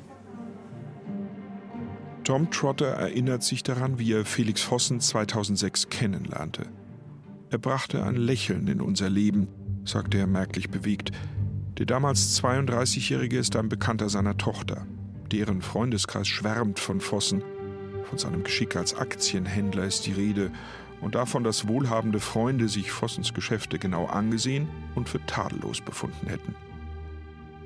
Tom 2.25 2.51
Trotter 2.51 2.87
erinnert 2.87 3.43
sich 3.43 3.63
daran, 3.63 3.99
wie 3.99 4.15
er 4.15 4.25
Felix 4.25 4.63
Vossen 4.63 4.99
2006 4.99 5.91
kennenlernte. 5.91 6.63
Er 7.51 7.59
brachte 7.59 8.03
ein 8.03 8.17
Lächeln 8.17 8.67
in 8.67 8.81
unser 8.81 9.11
Leben, 9.11 9.47
sagte 9.85 10.17
er 10.17 10.27
merklich 10.27 10.71
bewegt. 10.71 11.13
Der 11.77 11.85
damals 11.85 12.43
32-Jährige 12.43 13.37
ist 13.37 13.57
ein 13.57 13.69
Bekannter 13.69 14.09
seiner 14.09 14.39
Tochter. 14.39 14.87
Deren 15.33 15.61
Freundeskreis 15.61 16.27
schwärmt 16.27 16.79
von 16.79 17.03
Vossen. 17.03 17.43
Von 18.05 18.17
seinem 18.17 18.43
Geschick 18.43 18.75
als 18.75 18.97
Aktienhändler 18.97 19.85
ist 19.85 20.07
die 20.07 20.13
Rede 20.13 20.51
und 21.03 21.17
davon, 21.17 21.45
dass 21.45 21.69
wohlhabende 21.69 22.21
Freunde 22.21 22.71
sich 22.71 22.91
Vossens 22.91 23.35
Geschäfte 23.35 23.79
genau 23.79 24.07
angesehen 24.07 24.69
und 24.95 25.11
für 25.11 25.25
tadellos 25.27 25.83
befunden 25.83 26.27
hätten. 26.29 26.55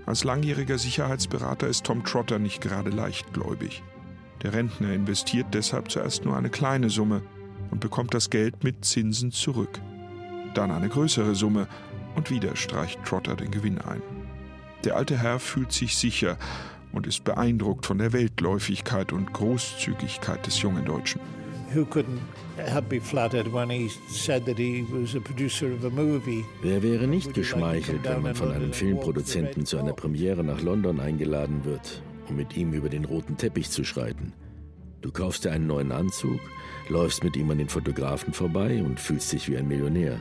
Als 0.05 0.25
langjähriger 0.25 0.79
Sicherheitsberater 0.79 1.69
ist 1.69 1.85
Tom 1.85 2.03
Trotter 2.03 2.41
nicht 2.41 2.61
gerade 2.61 2.91
leichtgläubig. 2.91 3.85
Der 4.43 4.53
Rentner 4.53 4.93
investiert 4.93 5.47
deshalb 5.53 5.91
zuerst 5.91 6.25
nur 6.25 6.37
eine 6.37 6.51
kleine 6.51 6.91
Summe 6.91 7.23
und 7.71 7.81
bekommt 7.81 8.15
das 8.15 8.31
Geld 8.31 8.63
mit 8.65 8.85
Zinsen 8.85 9.33
zurück. 9.33 9.81
Dann 10.55 10.71
eine 10.71 10.89
größere 10.89 11.35
Summe 11.35 11.67
und 12.15 12.31
wieder 12.31 12.57
streicht 12.57 13.05
Trotter 13.05 13.37
den 13.37 13.51
Gewinn 13.51 13.79
ein. 13.79 14.03
Der 14.85 14.97
alte 14.97 15.19
Herr 15.19 15.41
fühlt 15.41 15.73
sich 15.73 15.97
sicher 15.97 16.39
und 16.93 17.07
ist 17.07 17.25
beeindruckt 17.25 17.85
von 17.85 17.99
der 17.99 18.13
Weltläufigkeit 18.13 19.13
und 19.13 19.33
Großzügigkeit 19.33 20.47
des 20.47 20.63
jungen 20.63 20.85
Deutschen. 20.85 21.21
Wer 26.63 26.83
wäre 26.83 27.07
nicht 27.07 27.35
geschmeichelt, 27.35 28.05
wenn 28.05 28.23
man 28.23 28.35
von 28.35 28.53
einem 28.53 28.73
Filmproduzenten 28.73 29.67
zu 29.67 29.77
einer 29.79 29.93
Premiere 29.93 30.43
nach 30.43 30.63
London 30.63 30.99
eingeladen 30.99 31.65
wird, 31.65 32.03
um 32.29 32.37
mit 32.37 32.57
ihm 32.57 32.73
über 32.73 32.89
den 32.89 33.05
roten 33.05 33.37
Teppich 33.37 33.71
zu 33.71 33.85
schreiten? 33.85 34.33
Du 35.01 35.13
kaufst 35.13 35.45
dir 35.45 35.53
einen 35.53 35.67
neuen 35.67 35.93
Anzug, 35.93 36.41
läufst 36.89 37.23
mit 37.23 37.37
ihm 37.37 37.51
an 37.51 37.59
den 37.59 37.69
Fotografen 37.69 38.33
vorbei 38.33 38.83
und 38.83 38.99
fühlst 38.99 39.33
dich 39.33 39.49
wie 39.49 39.57
ein 39.57 39.69
Millionär. 39.69 40.19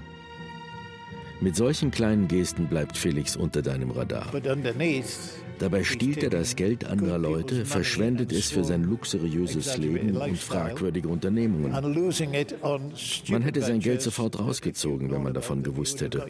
Mit 1.40 1.56
solchen 1.56 1.92
kleinen 1.92 2.28
Gesten 2.28 2.68
bleibt 2.68 2.98
Felix 2.98 3.36
unter 3.36 3.62
deinem 3.62 3.92
Radar. 3.92 4.32
Dabei 5.60 5.84
stiehlt 5.84 6.24
er 6.24 6.30
das 6.30 6.56
Geld 6.56 6.86
anderer 6.86 7.18
Leute, 7.18 7.66
verschwendet 7.66 8.32
es 8.32 8.52
für 8.52 8.64
sein 8.64 8.84
luxuriöses 8.84 9.78
Leben 9.78 10.16
und 10.16 10.38
fragwürdige 10.38 11.08
Unternehmungen. 11.08 11.72
Man 13.30 13.42
hätte 13.42 13.62
sein 13.62 13.80
Geld 13.80 14.02
sofort 14.02 14.40
rausgezogen, 14.40 15.12
wenn 15.12 15.24
man 15.24 15.34
davon 15.34 15.64
gewusst 15.64 16.02
hätte. 16.02 16.26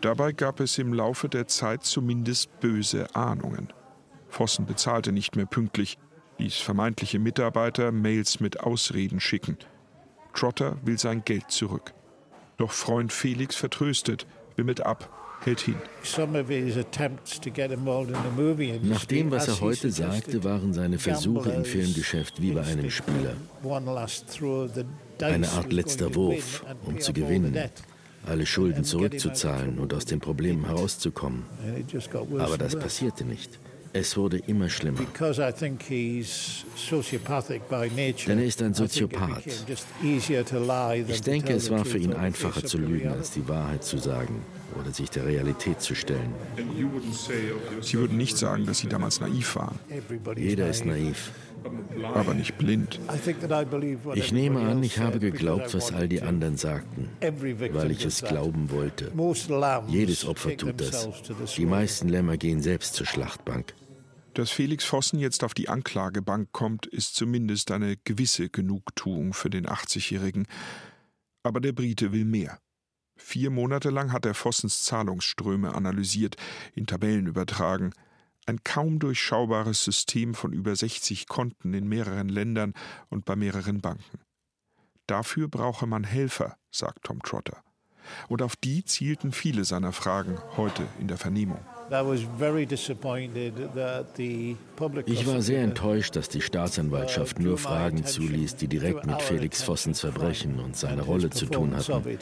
Dabei 0.00 0.32
gab 0.32 0.60
es 0.60 0.78
im 0.78 0.92
Laufe 0.92 1.28
der 1.28 1.46
Zeit 1.46 1.84
zumindest 1.84 2.60
böse 2.60 3.14
Ahnungen. 3.14 3.68
Vossen 4.38 4.66
bezahlte 4.66 5.10
nicht 5.10 5.34
mehr 5.34 5.46
pünktlich, 5.46 5.98
ließ 6.38 6.58
vermeintliche 6.58 7.18
Mitarbeiter 7.18 7.90
Mails 7.90 8.38
mit 8.38 8.60
Ausreden 8.60 9.18
schicken. 9.18 9.56
Trotter 10.32 10.76
will 10.84 10.96
sein 10.96 11.24
Geld 11.24 11.50
zurück. 11.50 11.92
Doch 12.56 12.70
Freund 12.70 13.12
Felix 13.12 13.56
vertröstet, 13.56 14.28
wimmelt 14.54 14.86
ab, 14.86 15.10
hält 15.42 15.58
hin. 15.58 15.74
Nach 18.82 19.04
dem, 19.06 19.32
was 19.32 19.48
er 19.48 19.60
heute 19.60 19.90
sagte, 19.90 20.44
waren 20.44 20.72
seine 20.72 21.00
Versuche 21.00 21.50
im 21.50 21.64
Filmgeschäft 21.64 22.40
wie 22.40 22.52
bei 22.52 22.62
einem 22.62 22.92
Spieler. 22.92 23.34
Eine 25.20 25.48
Art 25.48 25.72
letzter 25.72 26.14
Wurf, 26.14 26.64
um 26.84 27.00
zu 27.00 27.12
gewinnen, 27.12 27.58
alle 28.24 28.46
Schulden 28.46 28.84
zurückzuzahlen 28.84 29.80
und 29.80 29.92
aus 29.92 30.04
den 30.04 30.20
Problemen 30.20 30.64
herauszukommen. 30.64 31.44
Aber 32.38 32.56
das 32.56 32.78
passierte 32.78 33.24
nicht. 33.24 33.58
Es 33.92 34.16
wurde 34.16 34.38
immer 34.46 34.68
schlimmer. 34.68 35.00
Denn 38.26 38.38
er 38.38 38.44
ist 38.44 38.62
ein 38.62 38.74
Soziopath. 38.74 39.44
Ich 41.08 41.22
denke, 41.22 41.52
es 41.52 41.70
war 41.70 41.84
für 41.84 41.98
ihn 41.98 42.12
einfacher 42.12 42.64
zu 42.64 42.78
lügen, 42.78 43.08
als 43.08 43.30
die 43.30 43.48
Wahrheit 43.48 43.84
zu 43.84 43.98
sagen 43.98 44.42
oder 44.78 44.92
sich 44.92 45.10
der 45.10 45.26
Realität 45.26 45.80
zu 45.80 45.94
stellen. 45.94 46.32
Sie 47.80 47.98
würden 47.98 48.16
nicht 48.16 48.36
sagen, 48.36 48.66
dass 48.66 48.78
Sie 48.78 48.88
damals 48.88 49.20
naiv 49.20 49.56
waren. 49.56 49.78
Jeder 50.36 50.68
ist 50.68 50.84
naiv. 50.84 51.32
Aber 52.14 52.34
nicht 52.34 52.56
blind. 52.56 53.00
Ich 54.14 54.32
nehme 54.32 54.60
an, 54.60 54.82
ich 54.82 54.98
habe 54.98 55.18
geglaubt, 55.18 55.74
was 55.74 55.92
all 55.92 56.08
die 56.08 56.22
anderen 56.22 56.56
sagten, 56.56 57.10
weil 57.72 57.90
ich 57.90 58.04
es 58.04 58.22
glauben 58.22 58.70
wollte. 58.70 59.10
Jedes 59.88 60.24
Opfer 60.24 60.56
tut 60.56 60.80
das. 60.80 61.08
Die 61.56 61.66
meisten 61.66 62.08
Lämmer 62.08 62.36
gehen 62.36 62.62
selbst 62.62 62.94
zur 62.94 63.06
Schlachtbank. 63.06 63.74
Dass 64.34 64.50
Felix 64.50 64.84
Vossen 64.84 65.18
jetzt 65.18 65.42
auf 65.42 65.52
die 65.52 65.68
Anklagebank 65.68 66.52
kommt, 66.52 66.86
ist 66.86 67.16
zumindest 67.16 67.72
eine 67.72 67.96
gewisse 67.96 68.48
Genugtuung 68.48 69.32
für 69.32 69.50
den 69.50 69.66
80-Jährigen. 69.66 70.46
Aber 71.42 71.60
der 71.60 71.72
Brite 71.72 72.12
will 72.12 72.24
mehr. 72.24 72.60
Vier 73.18 73.50
Monate 73.50 73.90
lang 73.90 74.12
hat 74.12 74.24
er 74.24 74.34
Vossens 74.34 74.84
Zahlungsströme 74.84 75.74
analysiert, 75.74 76.36
in 76.74 76.86
Tabellen 76.86 77.26
übertragen. 77.26 77.92
Ein 78.46 78.62
kaum 78.64 78.98
durchschaubares 78.98 79.84
System 79.84 80.34
von 80.34 80.52
über 80.52 80.74
60 80.74 81.26
Konten 81.26 81.74
in 81.74 81.88
mehreren 81.88 82.30
Ländern 82.30 82.72
und 83.10 83.26
bei 83.26 83.36
mehreren 83.36 83.80
Banken. 83.80 84.20
Dafür 85.06 85.48
brauche 85.48 85.86
man 85.86 86.04
Helfer, 86.04 86.56
sagt 86.70 87.04
Tom 87.04 87.20
Trotter. 87.22 87.62
Und 88.28 88.40
auf 88.40 88.56
die 88.56 88.84
zielten 88.84 89.32
viele 89.32 89.64
seiner 89.64 89.92
Fragen 89.92 90.38
heute 90.56 90.86
in 90.98 91.08
der 91.08 91.18
Vernehmung. 91.18 91.60
Ich 95.06 95.26
war 95.26 95.40
sehr 95.40 95.62
enttäuscht, 95.62 96.16
dass 96.16 96.28
die 96.28 96.40
Staatsanwaltschaft 96.40 97.40
nur 97.40 97.56
Fragen 97.56 98.04
zuließ, 98.04 98.56
die 98.56 98.68
direkt 98.68 99.06
mit 99.06 99.22
Felix 99.22 99.62
Vossens 99.62 100.00
Verbrechen 100.00 100.60
und 100.60 100.76
seiner 100.76 101.02
Rolle 101.02 101.30
zu 101.30 101.46
tun 101.46 101.74
hatten. 101.74 102.18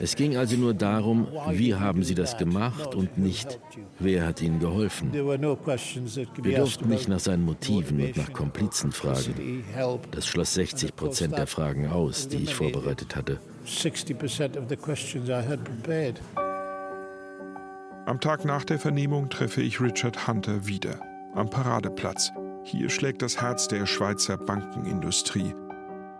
Es 0.00 0.16
ging 0.16 0.36
also 0.36 0.56
nur 0.56 0.74
darum, 0.74 1.26
wie 1.50 1.74
haben 1.74 2.02
Sie 2.04 2.14
das 2.14 2.36
gemacht 2.36 2.94
und 2.94 3.18
nicht, 3.18 3.58
wer 3.98 4.26
hat 4.26 4.40
Ihnen 4.40 4.60
geholfen. 4.60 5.12
Wir 5.12 6.56
durften 6.56 6.88
nicht 6.88 7.08
nach 7.08 7.20
seinen 7.20 7.44
Motiven 7.44 8.00
und 8.00 8.16
nach 8.16 8.32
Komplizen 8.32 8.92
fragen. 8.92 9.64
Das 10.12 10.26
schloss 10.26 10.54
60 10.54 10.94
Prozent 10.94 11.36
der 11.36 11.46
Fragen 11.46 11.88
aus, 11.88 12.28
die 12.28 12.44
ich 12.44 12.54
vorbereitet 12.54 13.16
hatte. 13.16 13.40
60 13.64 14.16
of 14.56 14.68
the 14.68 14.76
questions 14.76 15.28
I 15.28 15.42
had 15.42 15.62
prepared. 15.64 16.20
Am 18.04 18.18
Tag 18.18 18.44
nach 18.44 18.64
der 18.64 18.80
Vernehmung 18.80 19.28
treffe 19.30 19.62
ich 19.62 19.80
Richard 19.80 20.26
Hunter 20.26 20.66
wieder. 20.66 20.98
Am 21.36 21.48
Paradeplatz. 21.48 22.32
Hier 22.64 22.90
schlägt 22.90 23.22
das 23.22 23.40
Herz 23.40 23.68
der 23.68 23.86
Schweizer 23.86 24.36
Bankenindustrie. 24.36 25.54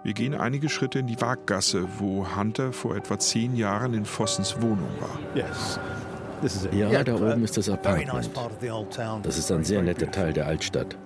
Wir 0.04 0.12
gehen 0.12 0.34
einige 0.34 0.68
Schritte 0.68 1.00
in 1.00 1.08
die 1.08 1.20
Waaggasse, 1.20 1.88
wo 1.98 2.36
Hunter 2.36 2.72
vor 2.72 2.94
etwa 2.94 3.18
zehn 3.18 3.56
Jahren 3.56 3.94
in 3.94 4.04
Vossens 4.04 4.62
Wohnung 4.62 4.90
war. 5.00 5.18
Ja, 6.72 7.02
da 7.02 7.14
oben 7.16 7.42
ist 7.42 7.56
das 7.56 7.68
Apartment. 7.68 8.30
Das 9.24 9.38
ist 9.38 9.50
ein 9.50 9.64
sehr 9.64 9.82
netter 9.82 10.10
Teil 10.10 10.32
der 10.32 10.46
Altstadt. 10.46 10.96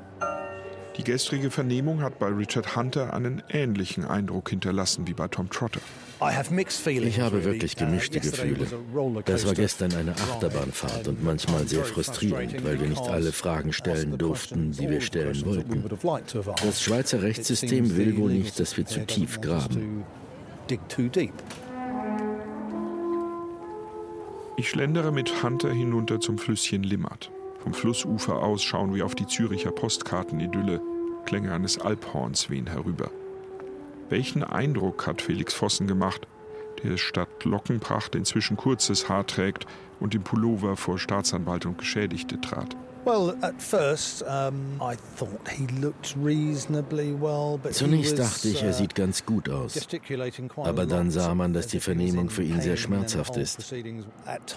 Die 0.96 1.04
gestrige 1.04 1.50
Vernehmung 1.50 2.02
hat 2.02 2.18
bei 2.18 2.28
Richard 2.28 2.74
Hunter 2.74 3.12
einen 3.12 3.42
ähnlichen 3.50 4.04
Eindruck 4.04 4.50
hinterlassen 4.50 5.06
wie 5.06 5.12
bei 5.12 5.28
Tom 5.28 5.50
Trotter. 5.50 5.80
Ich 6.18 7.20
habe 7.20 7.44
wirklich 7.44 7.76
gemischte 7.76 8.20
Gefühle. 8.20 8.66
Das 9.26 9.46
war 9.46 9.52
gestern 9.52 9.94
eine 9.94 10.12
Achterbahnfahrt 10.12 11.08
und 11.08 11.22
manchmal 11.22 11.68
sehr 11.68 11.84
frustrierend, 11.84 12.64
weil 12.64 12.80
wir 12.80 12.88
nicht 12.88 13.02
alle 13.02 13.32
Fragen 13.32 13.74
stellen 13.74 14.16
durften, 14.16 14.72
die 14.72 14.88
wir 14.88 15.02
stellen 15.02 15.44
wollten. 15.44 15.84
Das 16.64 16.82
Schweizer 16.82 17.22
Rechtssystem 17.22 17.96
will 17.96 18.16
wohl 18.16 18.32
nicht, 18.32 18.58
dass 18.58 18.76
wir 18.78 18.86
zu 18.86 19.04
tief 19.04 19.40
graben. 19.42 20.04
Ich 24.58 24.70
schlendere 24.70 25.12
mit 25.12 25.42
Hunter 25.42 25.70
hinunter 25.70 26.18
zum 26.18 26.38
Flüsschen 26.38 26.82
Limmert. 26.82 27.30
Vom 27.66 27.74
Flussufer 27.74 28.44
aus 28.44 28.62
schauen 28.62 28.94
wir 28.94 29.04
auf 29.04 29.16
die 29.16 29.26
Züricher 29.26 29.72
Postkartenidylle. 29.72 30.80
Klänge 31.24 31.52
eines 31.52 31.80
Alphorns 31.80 32.48
wehen 32.48 32.68
herüber. 32.68 33.10
Welchen 34.08 34.44
Eindruck 34.44 35.08
hat 35.08 35.20
Felix 35.20 35.52
Vossen 35.52 35.88
gemacht, 35.88 36.28
der 36.84 36.96
statt 36.96 37.42
Lockenpracht 37.42 38.14
inzwischen 38.14 38.56
kurzes 38.56 39.08
Haar 39.08 39.26
trägt 39.26 39.66
und 39.98 40.14
im 40.14 40.22
Pullover 40.22 40.76
vor 40.76 41.00
Staatsanwalt 41.00 41.66
und 41.66 41.76
Geschädigte 41.76 42.40
trat? 42.40 42.76
Zunächst 47.70 48.18
dachte 48.18 48.48
ich, 48.48 48.62
er 48.62 48.72
sieht 48.72 48.94
ganz 48.94 49.24
gut 49.24 49.48
aus. 49.48 49.88
Aber 50.56 50.86
dann 50.86 51.10
sah 51.12 51.34
man, 51.34 51.52
dass 51.52 51.68
die 51.68 51.78
Vernehmung 51.78 52.30
für 52.30 52.42
ihn 52.42 52.60
sehr 52.60 52.76
schmerzhaft 52.76 53.36
ist. 53.36 53.62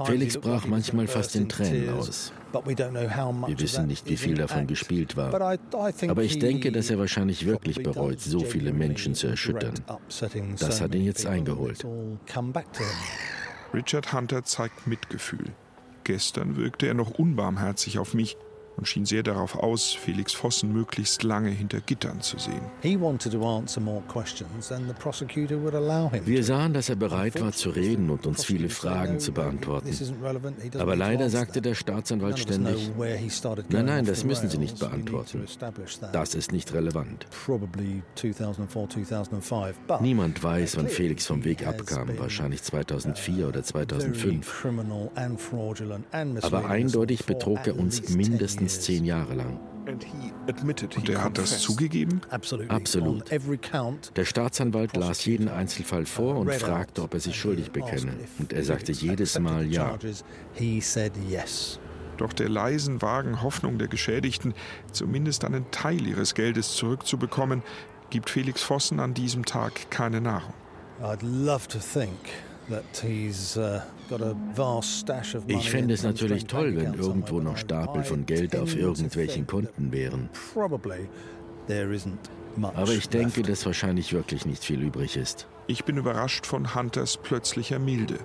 Felix 0.05 0.37
brach 0.37 0.65
manchmal 0.65 1.07
fast 1.07 1.35
in 1.35 1.47
Tränen 1.47 1.89
aus. 1.93 2.33
Wir 2.51 3.59
wissen 3.59 3.85
nicht, 3.85 4.09
wie 4.09 4.17
viel 4.17 4.35
davon 4.35 4.65
gespielt 4.65 5.15
war. 5.15 5.31
Aber 5.31 6.23
ich 6.23 6.39
denke, 6.39 6.71
dass 6.71 6.89
er 6.89 6.97
wahrscheinlich 6.97 7.45
wirklich 7.45 7.83
bereut, 7.83 8.19
so 8.19 8.39
viele 8.39 8.73
Menschen 8.73 9.13
zu 9.13 9.27
erschüttern. 9.27 9.75
Das 10.57 10.81
hat 10.81 10.95
ihn 10.95 11.03
jetzt 11.03 11.25
eingeholt. 11.27 11.85
Richard 13.71 14.11
Hunter 14.11 14.43
zeigt 14.43 14.87
Mitgefühl. 14.87 15.53
Gestern 16.03 16.57
wirkte 16.57 16.87
er 16.87 16.93
noch 16.93 17.11
unbarmherzig 17.11 17.99
auf 17.99 18.13
mich 18.13 18.37
und 18.79 18.87
schien 18.87 19.05
sehr 19.05 19.23
darauf 19.23 19.57
aus, 19.57 19.91
Felix 19.91 20.33
Vossen 20.33 20.71
möglichst 20.71 21.23
lange 21.23 21.49
hinter 21.49 21.81
Gittern 21.81 22.21
zu 22.21 22.37
sehen. 22.39 22.61
Wir 26.25 26.43
sahen, 26.43 26.73
dass 26.73 26.89
er 26.89 26.95
bereit 26.95 27.41
war 27.41 27.51
zu 27.51 27.69
reden 27.71 28.09
und 28.09 28.25
uns 28.25 28.45
viele 28.45 28.69
Fragen 28.69 29.19
zu 29.19 29.33
beantworten. 29.33 29.89
Aber 30.77 30.95
leider 30.95 31.29
sagte 31.29 31.61
der 31.61 31.75
Staatsanwalt 31.75 32.39
ständig, 32.39 32.89
nein, 33.69 33.85
nein, 33.85 34.05
das 34.05 34.23
müssen 34.23 34.49
Sie 34.49 34.57
nicht 34.57 34.79
beantworten. 34.79 35.45
Das 36.13 36.35
ist 36.35 36.53
nicht 36.53 36.73
relevant. 36.73 37.27
Niemand 39.99 40.43
weiß, 40.43 40.77
wann 40.77 40.87
Felix 40.87 41.25
vom 41.25 41.43
Weg 41.43 41.67
abkam, 41.67 42.17
wahrscheinlich 42.17 42.63
2004 42.63 43.47
oder 43.49 43.61
2005. 43.61 44.65
Aber 46.43 46.69
eindeutig 46.69 47.25
betrug 47.25 47.67
er 47.67 47.77
uns 47.77 48.09
mindestens 48.09 48.68
mindestens 48.69 48.85
zehn 48.85 49.05
Jahre 49.05 49.33
lang. 49.35 49.59
Und 49.87 51.09
er 51.09 51.23
hat 51.23 51.37
das 51.37 51.59
zugegeben? 51.59 52.21
Absolut. 52.29 53.31
Der 54.15 54.25
Staatsanwalt 54.25 54.95
las 54.95 55.25
jeden 55.25 55.47
Einzelfall 55.47 56.05
vor 56.05 56.35
und 56.35 56.53
fragte, 56.53 57.01
ob 57.01 57.15
er 57.15 57.19
sich 57.19 57.35
schuldig 57.35 57.71
bekenne. 57.71 58.13
Und 58.37 58.53
er 58.53 58.63
sagte 58.63 58.91
jedes 58.91 59.39
Mal 59.39 59.65
ja. 59.65 59.97
Doch 62.17 62.33
der 62.33 62.49
leisen, 62.49 63.01
vagen 63.01 63.41
Hoffnung 63.41 63.79
der 63.79 63.87
Geschädigten, 63.87 64.53
zumindest 64.91 65.45
einen 65.45 65.71
Teil 65.71 66.05
ihres 66.05 66.35
Geldes 66.35 66.73
zurückzubekommen, 66.73 67.63
gibt 68.09 68.29
Felix 68.29 68.61
Vossen 68.61 68.99
an 68.99 69.13
diesem 69.13 69.45
Tag 69.45 69.89
keine 69.89 70.19
Nahrung. 70.19 70.53
I'd 71.01 71.23
love 71.23 71.67
to 71.69 71.79
think 71.79 72.19
Uh, 72.69 73.79
ich 75.47 75.69
fände 75.69 75.93
es 75.93 76.03
natürlich 76.03 76.45
toll, 76.45 76.75
wenn 76.75 76.93
irgendwo 76.93 77.39
noch 77.39 77.57
Stapel 77.57 78.03
von 78.03 78.25
Geld 78.25 78.55
auf 78.55 78.75
irgendwelchen 78.75 79.47
Konten 79.47 79.91
wären. 79.91 80.29
Aber 82.73 82.91
ich 82.93 83.09
denke, 83.09 83.43
dass 83.43 83.65
wahrscheinlich 83.65 84.13
wirklich 84.13 84.45
nicht 84.45 84.63
viel 84.63 84.81
übrig 84.81 85.17
ist. 85.17 85.47
Ich 85.67 85.85
bin 85.85 85.97
überrascht 85.97 86.45
von 86.45 86.73
Hunters 86.73 87.17
plötzlicher 87.17 87.79
Milde. 87.79 88.19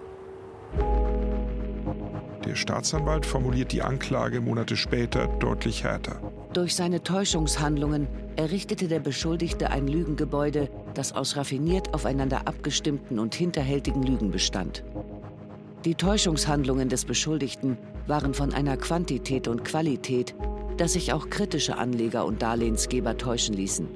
Der 2.45 2.57
Staatsanwalt 2.57 3.25
formuliert 3.27 3.73
die 3.73 3.83
Anklage 3.83 4.41
Monate 4.41 4.77
später 4.77 5.29
deutlich 5.41 5.85
härter. 5.85 6.21
Durch 6.53 6.77
seine 6.77 7.03
Täuschungshandlungen 7.03 8.07
errichtete 8.37 8.87
der 8.87 9.01
Beschuldigte 9.01 9.71
ein 9.71 9.89
Lügengebäude, 9.89 10.69
das 10.95 11.13
aus 11.13 11.37
raffiniert 11.37 11.95
aufeinander 11.95 12.47
abgestimmten 12.47 13.19
und 13.19 13.35
hinterhältigen 13.35 14.03
Lügen 14.03 14.31
bestand. 14.31 14.85
Die 15.85 15.95
Täuschungshandlungen 15.95 16.89
des 16.89 17.05
Beschuldigten 17.05 17.77
waren 18.07 18.33
von 18.33 18.55
einer 18.55 18.79
Quantität 18.79 19.49
und 19.49 19.67
Qualität, 19.67 20.35
dass 20.79 20.95
sich 20.95 21.13
auch 21.13 21.29
kritische 21.29 21.77
Anleger 21.77 22.25
und 22.25 22.41
Darlehensgeber 22.41 23.19
täuschen 23.19 23.55
ließen. 23.55 23.87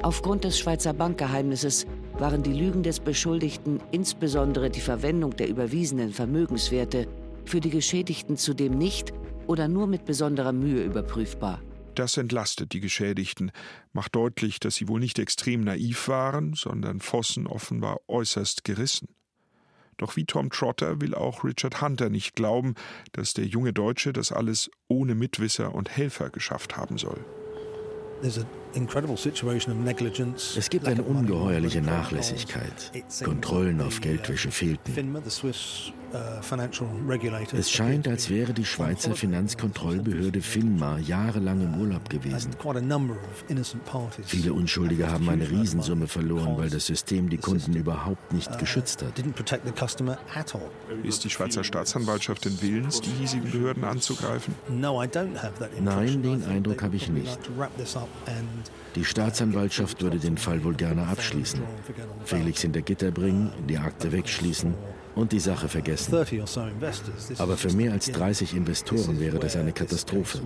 Aufgrund 0.00 0.44
des 0.44 0.58
Schweizer 0.58 0.94
Bankgeheimnisses 0.94 1.84
waren 2.18 2.42
die 2.42 2.54
Lügen 2.54 2.82
des 2.82 3.00
Beschuldigten, 3.00 3.80
insbesondere 3.90 4.70
die 4.70 4.80
Verwendung 4.80 5.36
der 5.36 5.48
überwiesenen 5.48 6.10
Vermögenswerte, 6.10 7.06
für 7.44 7.60
die 7.60 7.70
Geschädigten 7.70 8.38
zudem 8.38 8.78
nicht 8.78 9.12
oder 9.46 9.68
nur 9.68 9.86
mit 9.86 10.06
besonderer 10.06 10.52
Mühe 10.52 10.82
überprüfbar. 10.82 11.60
Das 11.94 12.16
entlastet 12.16 12.72
die 12.72 12.80
Geschädigten, 12.80 13.52
macht 13.92 14.16
deutlich, 14.16 14.58
dass 14.58 14.76
sie 14.76 14.88
wohl 14.88 15.00
nicht 15.00 15.18
extrem 15.18 15.60
naiv 15.60 16.08
waren, 16.08 16.54
sondern 16.54 17.00
Vossen 17.00 17.46
offenbar 17.46 17.98
äußerst 18.08 18.64
gerissen. 18.64 19.08
Doch 19.96 20.16
wie 20.16 20.24
Tom 20.24 20.50
Trotter 20.50 21.00
will 21.00 21.14
auch 21.14 21.44
Richard 21.44 21.80
Hunter 21.80 22.10
nicht 22.10 22.34
glauben, 22.36 22.74
dass 23.12 23.34
der 23.34 23.46
junge 23.46 23.72
Deutsche 23.72 24.12
das 24.12 24.32
alles 24.32 24.70
ohne 24.88 25.14
Mitwisser 25.14 25.74
und 25.74 25.90
Helfer 25.90 26.30
geschafft 26.30 26.76
haben 26.76 26.98
soll. 26.98 27.24
Es 30.56 30.70
gibt 30.70 30.88
eine 30.88 31.02
ungeheuerliche 31.02 31.80
Nachlässigkeit. 31.80 32.92
Kontrollen 33.22 33.80
auf 33.80 34.00
Geldwäsche 34.00 34.50
fehlten. 34.50 34.92
Uh, 36.14 36.18
es 37.56 37.72
scheint, 37.72 38.06
als 38.06 38.30
wäre 38.30 38.52
die 38.52 38.64
Schweizer 38.64 39.16
Finanzkontrollbehörde 39.16 40.40
FINMA 40.42 40.98
jahrelang 40.98 41.60
im 41.60 41.80
Urlaub 41.80 42.08
gewesen. 42.08 42.52
Viele 44.24 44.52
Unschuldige 44.52 45.10
haben 45.10 45.28
eine 45.28 45.50
Riesensumme 45.50 46.06
verloren, 46.06 46.56
weil 46.56 46.70
das 46.70 46.86
System 46.86 47.28
die 47.30 47.38
Kunden 47.38 47.74
überhaupt 47.74 48.32
nicht 48.32 48.48
uh, 48.48 48.58
geschützt 48.58 49.02
hat. 49.02 49.14
Ist 51.02 51.24
die 51.24 51.30
Schweizer 51.30 51.64
Staatsanwaltschaft 51.64 52.44
denn 52.44 52.62
willens, 52.62 53.00
die 53.00 53.10
hiesigen 53.10 53.50
Behörden 53.50 53.82
anzugreifen? 53.82 54.54
Nein, 55.80 56.22
den 56.22 56.44
Eindruck 56.44 56.80
habe 56.82 56.94
ich 56.94 57.08
nicht. 57.08 57.40
Die 58.94 59.04
Staatsanwaltschaft 59.04 60.02
würde 60.02 60.18
den 60.18 60.38
Fall 60.38 60.62
wohl 60.62 60.74
gerne 60.74 61.06
abschließen. 61.08 61.60
Felix 62.24 62.62
hinter 62.62 62.82
Gitter 62.82 63.10
bringen, 63.10 63.52
die 63.68 63.78
Akte 63.78 64.12
wegschließen 64.12 64.74
und 65.14 65.32
die 65.32 65.40
Sache 65.40 65.68
vergessen. 65.68 66.14
Aber 67.38 67.56
für 67.56 67.72
mehr 67.72 67.92
als 67.92 68.10
30 68.10 68.54
Investoren 68.54 69.20
wäre 69.20 69.38
das 69.38 69.56
eine 69.56 69.72
Katastrophe. 69.72 70.40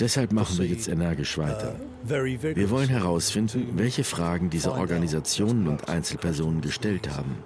Deshalb 0.00 0.32
machen 0.32 0.58
wir 0.58 0.66
jetzt 0.66 0.88
energisch 0.88 1.38
weiter. 1.38 1.76
Wir 2.04 2.70
wollen 2.70 2.88
herausfinden, 2.88 3.72
welche 3.74 4.04
Fragen 4.04 4.50
diese 4.50 4.72
Organisationen 4.72 5.68
und 5.68 5.88
Einzelpersonen 5.88 6.60
gestellt 6.60 7.10
haben 7.10 7.36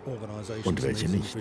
und 0.64 0.82
welche 0.82 1.08
nicht. 1.08 1.36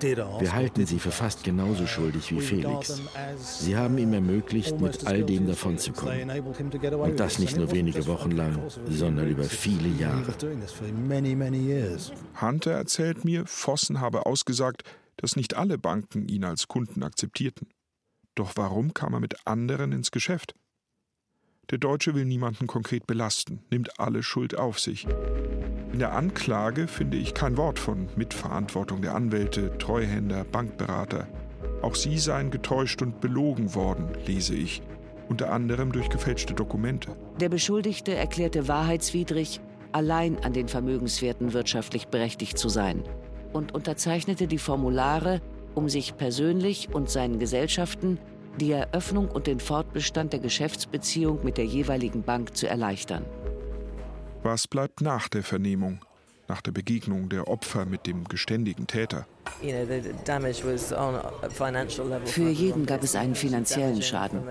Wir 0.00 0.52
halten 0.52 0.86
sie 0.86 0.98
für 0.98 1.10
fast 1.10 1.44
genauso 1.44 1.86
schuldig 1.86 2.30
wie 2.30 2.40
Felix. 2.40 3.02
Sie 3.38 3.76
haben 3.76 3.98
ihm 3.98 4.12
ermöglicht, 4.12 4.80
mit 4.80 5.06
all 5.06 5.22
dem 5.24 5.46
davonzukommen. 5.46 6.30
Und 6.30 7.20
das 7.20 7.38
nicht 7.38 7.56
nur 7.56 7.70
wenige 7.72 8.06
Wochen 8.06 8.30
lang, 8.30 8.58
sondern 8.88 9.28
über 9.28 9.44
viele 9.44 9.88
Jahre. 9.88 10.34
Hunter 12.40 12.70
erzählt 12.72 13.24
mir, 13.24 13.44
Vossen 13.46 14.00
habe 14.00 14.24
ausgesprochen, 14.26 14.51
gesagt, 14.52 14.82
dass 15.16 15.34
nicht 15.34 15.54
alle 15.54 15.78
Banken 15.78 16.28
ihn 16.28 16.44
als 16.44 16.68
Kunden 16.68 17.02
akzeptierten. 17.02 17.68
Doch 18.34 18.52
warum 18.56 18.92
kam 18.92 19.14
er 19.14 19.20
mit 19.20 19.46
anderen 19.46 19.92
ins 19.92 20.10
Geschäft? 20.10 20.54
Der 21.70 21.78
Deutsche 21.78 22.14
will 22.14 22.26
niemanden 22.26 22.66
konkret 22.66 23.06
belasten, 23.06 23.62
nimmt 23.70 23.98
alle 23.98 24.22
Schuld 24.22 24.58
auf 24.58 24.78
sich. 24.78 25.06
In 25.92 26.00
der 26.00 26.12
Anklage 26.12 26.86
finde 26.86 27.16
ich 27.16 27.32
kein 27.32 27.56
Wort 27.56 27.78
von 27.78 28.08
Mitverantwortung 28.14 29.00
der 29.00 29.14
Anwälte, 29.14 29.78
Treuhänder, 29.78 30.44
Bankberater. 30.44 31.28
Auch 31.80 31.94
sie 31.94 32.18
seien 32.18 32.50
getäuscht 32.50 33.00
und 33.00 33.22
belogen 33.22 33.74
worden, 33.74 34.10
lese 34.26 34.54
ich, 34.54 34.82
unter 35.30 35.50
anderem 35.50 35.92
durch 35.92 36.10
gefälschte 36.10 36.52
Dokumente. 36.52 37.16
Der 37.40 37.48
Beschuldigte 37.48 38.14
erklärte 38.14 38.68
wahrheitswidrig, 38.68 39.60
allein 39.92 40.44
an 40.44 40.52
den 40.52 40.68
Vermögenswerten 40.68 41.54
wirtschaftlich 41.54 42.08
berechtigt 42.08 42.58
zu 42.58 42.68
sein 42.68 43.02
und 43.52 43.74
unterzeichnete 43.74 44.46
die 44.46 44.58
Formulare, 44.58 45.40
um 45.74 45.88
sich 45.88 46.16
persönlich 46.16 46.88
und 46.92 47.10
seinen 47.10 47.38
Gesellschaften 47.38 48.18
die 48.60 48.72
Eröffnung 48.72 49.28
und 49.30 49.46
den 49.46 49.60
Fortbestand 49.60 50.32
der 50.32 50.40
Geschäftsbeziehung 50.40 51.44
mit 51.44 51.56
der 51.56 51.64
jeweiligen 51.64 52.22
Bank 52.22 52.56
zu 52.56 52.68
erleichtern. 52.68 53.24
Was 54.42 54.68
bleibt 54.68 55.00
nach 55.00 55.28
der 55.28 55.42
Vernehmung, 55.42 56.00
nach 56.52 56.60
der 56.60 56.72
Begegnung 56.72 57.30
der 57.30 57.48
Opfer 57.48 57.86
mit 57.86 58.06
dem 58.06 58.24
geständigen 58.24 58.86
Täter? 58.86 59.26
Für 62.26 62.50
jeden 62.50 62.84
gab 62.84 63.02
es 63.02 63.16
einen 63.16 63.34
finanziellen 63.34 64.02
Schaden. 64.02 64.42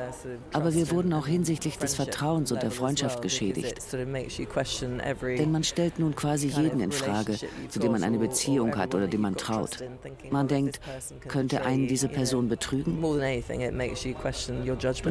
Aber 0.52 0.74
wir 0.74 0.90
wurden 0.90 1.14
auch 1.14 1.28
hinsichtlich 1.28 1.78
des 1.78 1.94
Vertrauens 1.94 2.52
und 2.52 2.64
der 2.64 2.72
Freundschaft 2.72 3.22
geschädigt. 3.22 3.76
Denn 3.94 5.52
man 5.52 5.64
stellt 5.64 6.00
nun 6.00 6.16
quasi 6.16 6.48
jeden 6.48 6.80
in 6.80 6.92
Frage, 6.92 7.38
zu 7.70 7.80
dem 7.80 7.92
man 7.92 8.04
eine 8.04 8.18
Beziehung 8.18 8.76
hat 8.76 8.96
oder 8.96 9.08
dem 9.08 9.22
man 9.22 9.36
traut. 9.36 9.84
Man 10.32 10.48
denkt, 10.48 10.80
könnte 11.28 11.64
einen 11.64 11.88
diese 11.88 12.08
Person 12.08 12.50
betrügen? 12.50 13.00
Du 13.00 13.20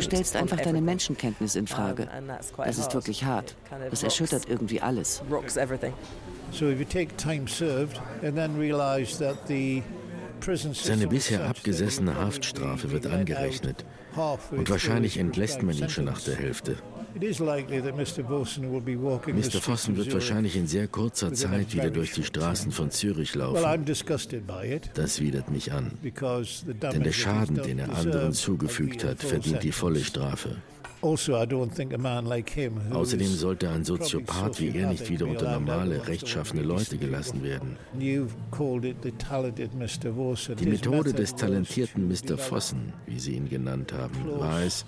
stellst 0.00 0.34
einfach 0.34 0.60
deine 0.60 0.80
Menschenkenntnis 0.80 1.54
in 1.54 1.68
Frage. 1.68 2.08
Das 2.56 2.78
ist 2.78 2.94
wirklich 2.94 3.24
hart. 3.24 3.54
Das 3.90 4.02
erschüttert 4.02 4.48
irgendwie 4.48 4.80
alles. 4.80 5.22
So 6.52 6.68
if 6.68 6.78
you 6.78 6.84
take 6.84 7.16
time 7.16 7.46
served 7.46 8.00
and 8.22 8.36
then 8.36 8.58
realize 8.58 9.18
that 9.18 9.46
the 9.46 9.82
seine 10.72 11.06
bisher 11.06 11.44
abgesessene 11.44 12.14
Haftstrafe 12.14 12.90
wird 12.90 13.06
angerechnet 13.06 13.84
und 14.50 14.70
wahrscheinlich 14.70 15.18
entlässt 15.18 15.62
man 15.62 15.76
ihn 15.76 15.88
schon 15.88 16.06
nach 16.06 16.20
der 16.22 16.36
Hälfte. 16.36 16.76
Mr. 17.14 19.60
Fossen 19.60 19.96
wird 19.96 20.12
wahrscheinlich 20.12 20.56
in 20.56 20.66
sehr 20.66 20.88
kurzer 20.88 21.32
Zeit 21.34 21.74
wieder 21.74 21.90
durch 21.90 22.12
die 22.12 22.24
Straßen 22.24 22.72
von 22.72 22.90
Zürich 22.90 23.34
laufen. 23.34 23.84
Das 24.94 25.20
widert 25.20 25.50
mich 25.50 25.72
an. 25.72 25.98
Denn 26.02 27.02
der 27.02 27.12
Schaden, 27.12 27.62
den 27.62 27.80
er 27.80 27.90
anderen 27.90 28.32
zugefügt 28.32 29.04
hat, 29.04 29.22
verdient 29.22 29.62
die 29.62 29.72
volle 29.72 30.00
Strafe. 30.00 30.56
Also, 32.88 32.98
Außerdem 32.98 33.28
sollte 33.28 33.70
ein 33.70 33.84
Soziopath 33.84 34.60
wie 34.60 34.76
er 34.76 34.90
nicht 34.90 35.08
wieder 35.08 35.26
unter 35.26 35.52
normale, 35.52 36.06
rechtschaffene 36.06 36.62
Leute 36.62 36.98
gelassen 36.98 37.42
werden. 37.42 37.76
Die 37.98 38.18
Methode 40.66 41.12
des 41.14 41.34
talentierten 41.36 42.08
Mr. 42.08 42.36
Fossen, 42.38 42.92
wie 43.06 43.18
Sie 43.18 43.32
ihn 43.34 43.48
genannt 43.48 43.92
haben, 43.92 44.14
war 44.38 44.62
es, 44.62 44.84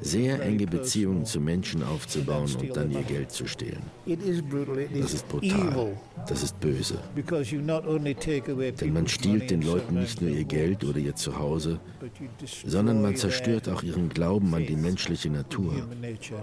sehr 0.00 0.42
enge 0.42 0.66
Beziehungen 0.66 1.24
zu 1.24 1.40
Menschen 1.40 1.82
aufzubauen 1.82 2.54
und 2.60 2.76
dann 2.76 2.90
ihr 2.90 3.02
Geld 3.02 3.30
zu 3.30 3.46
stehlen. 3.46 3.82
Das 4.06 5.14
ist 5.14 5.28
brutal. 5.28 5.96
Das 6.28 6.42
ist 6.42 6.60
böse. 6.60 6.98
Denn 8.80 8.92
man 8.92 9.08
stiehlt 9.08 9.50
den 9.50 9.62
Leuten 9.62 9.94
nicht 9.94 10.20
nur 10.20 10.30
ihr 10.30 10.44
Geld 10.44 10.84
oder 10.84 10.98
ihr 10.98 11.14
Zuhause, 11.14 11.80
sondern 12.66 13.02
man 13.02 13.16
zerstört 13.16 13.68
auch 13.68 13.82
ihren 13.82 14.08
Glauben 14.08 14.54
an 14.54 14.66
die 14.66 14.76
menschliche 14.76 15.30
Natur. 15.30 15.74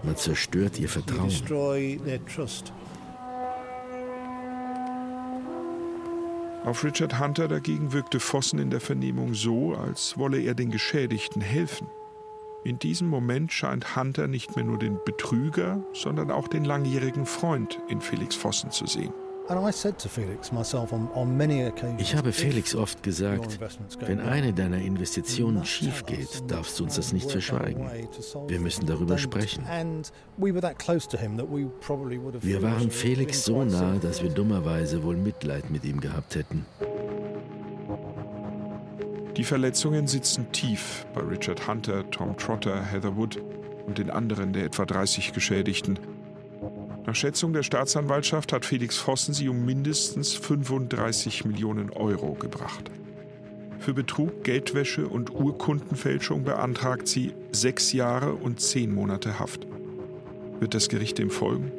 Man 0.04 0.16
zerstört 0.16 0.80
ihr 0.80 0.90
Vertrauen. 0.90 1.32
Auf 6.64 6.84
Richard 6.84 7.20
Hunter 7.20 7.48
dagegen 7.48 7.92
wirkte 7.92 8.20
Fossen 8.20 8.60
in 8.60 8.70
der 8.70 8.80
Vernehmung 8.80 9.34
so, 9.34 9.74
als 9.74 10.16
wolle 10.20 10.40
er 10.42 10.54
den 10.54 10.70
Geschädigten 10.70 11.42
helfen. 11.42 11.88
In 12.64 12.78
diesem 12.78 13.08
Moment 13.08 13.52
scheint 13.52 13.96
Hunter 13.96 14.28
nicht 14.28 14.56
mehr 14.56 14.64
nur 14.64 14.78
den 14.78 15.00
Betrüger, 15.04 15.84
sondern 15.94 16.30
auch 16.30 16.48
den 16.48 16.64
langjährigen 16.64 17.26
Freund 17.26 17.80
in 17.90 18.02
Felix 18.02 18.36
Vossen 18.36 18.70
zu 18.70 18.86
sehen. 18.86 19.12
Ich 21.98 22.16
habe 22.16 22.32
Felix 22.32 22.76
oft 22.76 23.04
gesagt, 23.04 23.60
wenn 24.00 24.20
eine 24.20 24.54
deiner 24.54 24.78
Investitionen 24.78 25.66
schief 25.66 26.06
geht, 26.06 26.44
darfst 26.48 26.80
du 26.80 26.84
uns 26.84 26.96
das 26.96 27.12
nicht 27.12 27.32
verschweigen. 27.32 27.90
Wir 28.48 28.60
müssen 28.60 28.86
darüber 28.86 29.18
sprechen. 29.18 29.66
Wir 32.42 32.62
waren 32.62 32.92
Felix 32.92 33.44
so 33.44 33.64
nahe, 33.64 34.00
dass 34.00 34.22
wir 34.22 34.30
dummerweise 34.30 35.04
wohl 35.04 35.18
Mitleid 35.18 35.72
mit 35.72 35.84
ihm 35.84 36.00
gehabt 36.00 36.36
hätten. 36.36 36.66
Die 39.38 39.46
Verletzungen 39.46 40.08
sitzen 40.08 40.52
tief 40.52 41.06
bei 41.14 41.22
Richard 41.22 41.66
Hunter, 41.66 42.10
Tom 42.12 42.36
Trotter, 42.36 42.84
Heather 42.84 43.16
Wood 43.16 43.42
und 43.88 43.98
den 43.98 44.10
anderen 44.10 44.52
der 44.52 44.66
etwa 44.66 44.86
30 44.86 45.32
Geschädigten. 45.32 45.98
Nach 47.06 47.16
Schätzung 47.16 47.54
der 47.54 47.64
Staatsanwaltschaft 47.64 48.52
hat 48.52 48.66
Felix 48.66 48.98
Vossen 48.98 49.34
sie 49.34 49.48
um 49.48 49.66
mindestens 49.66 50.34
35 50.34 51.46
Millionen 51.46 51.90
Euro 51.92 52.34
gebracht. 52.34 52.92
Für 53.80 53.94
Betrug, 53.94 54.44
Geldwäsche 54.44 55.08
und 55.08 55.34
Urkundenfälschung 55.34 56.44
beantragt 56.44 57.08
sie 57.08 57.34
sechs 57.52 57.94
Jahre 57.94 58.34
und 58.34 58.60
zehn 58.60 58.94
Monate 58.94 59.40
Haft. 59.40 59.66
Wird 60.60 60.76
das 60.76 60.90
Gericht 60.90 61.18
dem 61.18 61.32
folgen? 61.32 61.72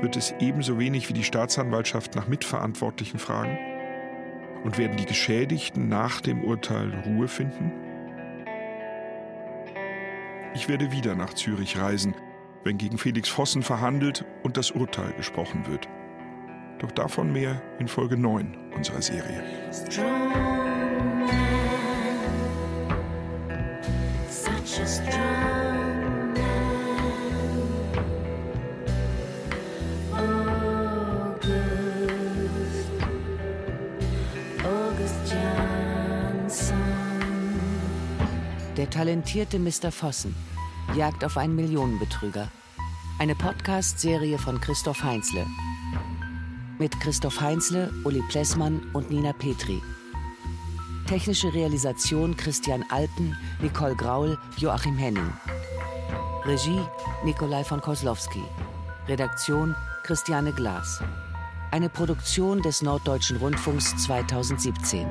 Wird 0.00 0.16
es 0.16 0.34
ebenso 0.40 0.78
wenig 0.78 1.08
wie 1.08 1.12
die 1.14 1.22
Staatsanwaltschaft 1.22 2.16
nach 2.16 2.28
Mitverantwortlichen 2.28 3.18
fragen? 3.20 3.56
Und 4.64 4.78
werden 4.78 4.96
die 4.96 5.06
Geschädigten 5.06 5.88
nach 5.88 6.20
dem 6.20 6.42
Urteil 6.42 6.92
Ruhe 7.06 7.28
finden? 7.28 7.70
Ich 10.54 10.68
werde 10.68 10.90
wieder 10.90 11.14
nach 11.14 11.34
Zürich 11.34 11.78
reisen, 11.78 12.14
wenn 12.64 12.78
gegen 12.78 12.96
Felix 12.96 13.28
Vossen 13.28 13.62
verhandelt 13.62 14.24
und 14.42 14.56
das 14.56 14.70
Urteil 14.70 15.12
gesprochen 15.12 15.66
wird. 15.66 15.88
Doch 16.78 16.92
davon 16.92 17.32
mehr 17.32 17.62
in 17.78 17.88
Folge 17.88 18.16
9 18.16 18.56
unserer 18.74 19.02
Serie. 19.02 19.42
Der 38.84 38.90
talentierte 38.90 39.58
Mr. 39.58 39.90
Vossen 39.90 40.34
Jagd 40.94 41.24
auf 41.24 41.38
einen 41.38 41.56
Millionenbetrüger. 41.56 42.50
Eine 43.18 43.34
Podcast-Serie 43.34 44.36
von 44.36 44.60
Christoph 44.60 45.02
Heinzle. 45.02 45.46
Mit 46.78 47.00
Christoph 47.00 47.40
Heinzle, 47.40 47.90
Uli 48.04 48.22
Plessmann 48.28 48.82
und 48.92 49.10
Nina 49.10 49.32
Petri. 49.32 49.80
Technische 51.06 51.54
Realisation 51.54 52.36
Christian 52.36 52.84
Alpen, 52.90 53.34
Nicole 53.62 53.96
Graul, 53.96 54.36
Joachim 54.58 54.98
Henning. 54.98 55.32
Regie 56.44 56.82
Nikolai 57.24 57.64
von 57.64 57.80
Koslowski. 57.80 58.42
Redaktion 59.08 59.74
Christiane 60.02 60.52
Glas. 60.52 61.02
Eine 61.70 61.88
Produktion 61.88 62.60
des 62.60 62.82
Norddeutschen 62.82 63.38
Rundfunks 63.38 63.96
2017. 64.04 65.06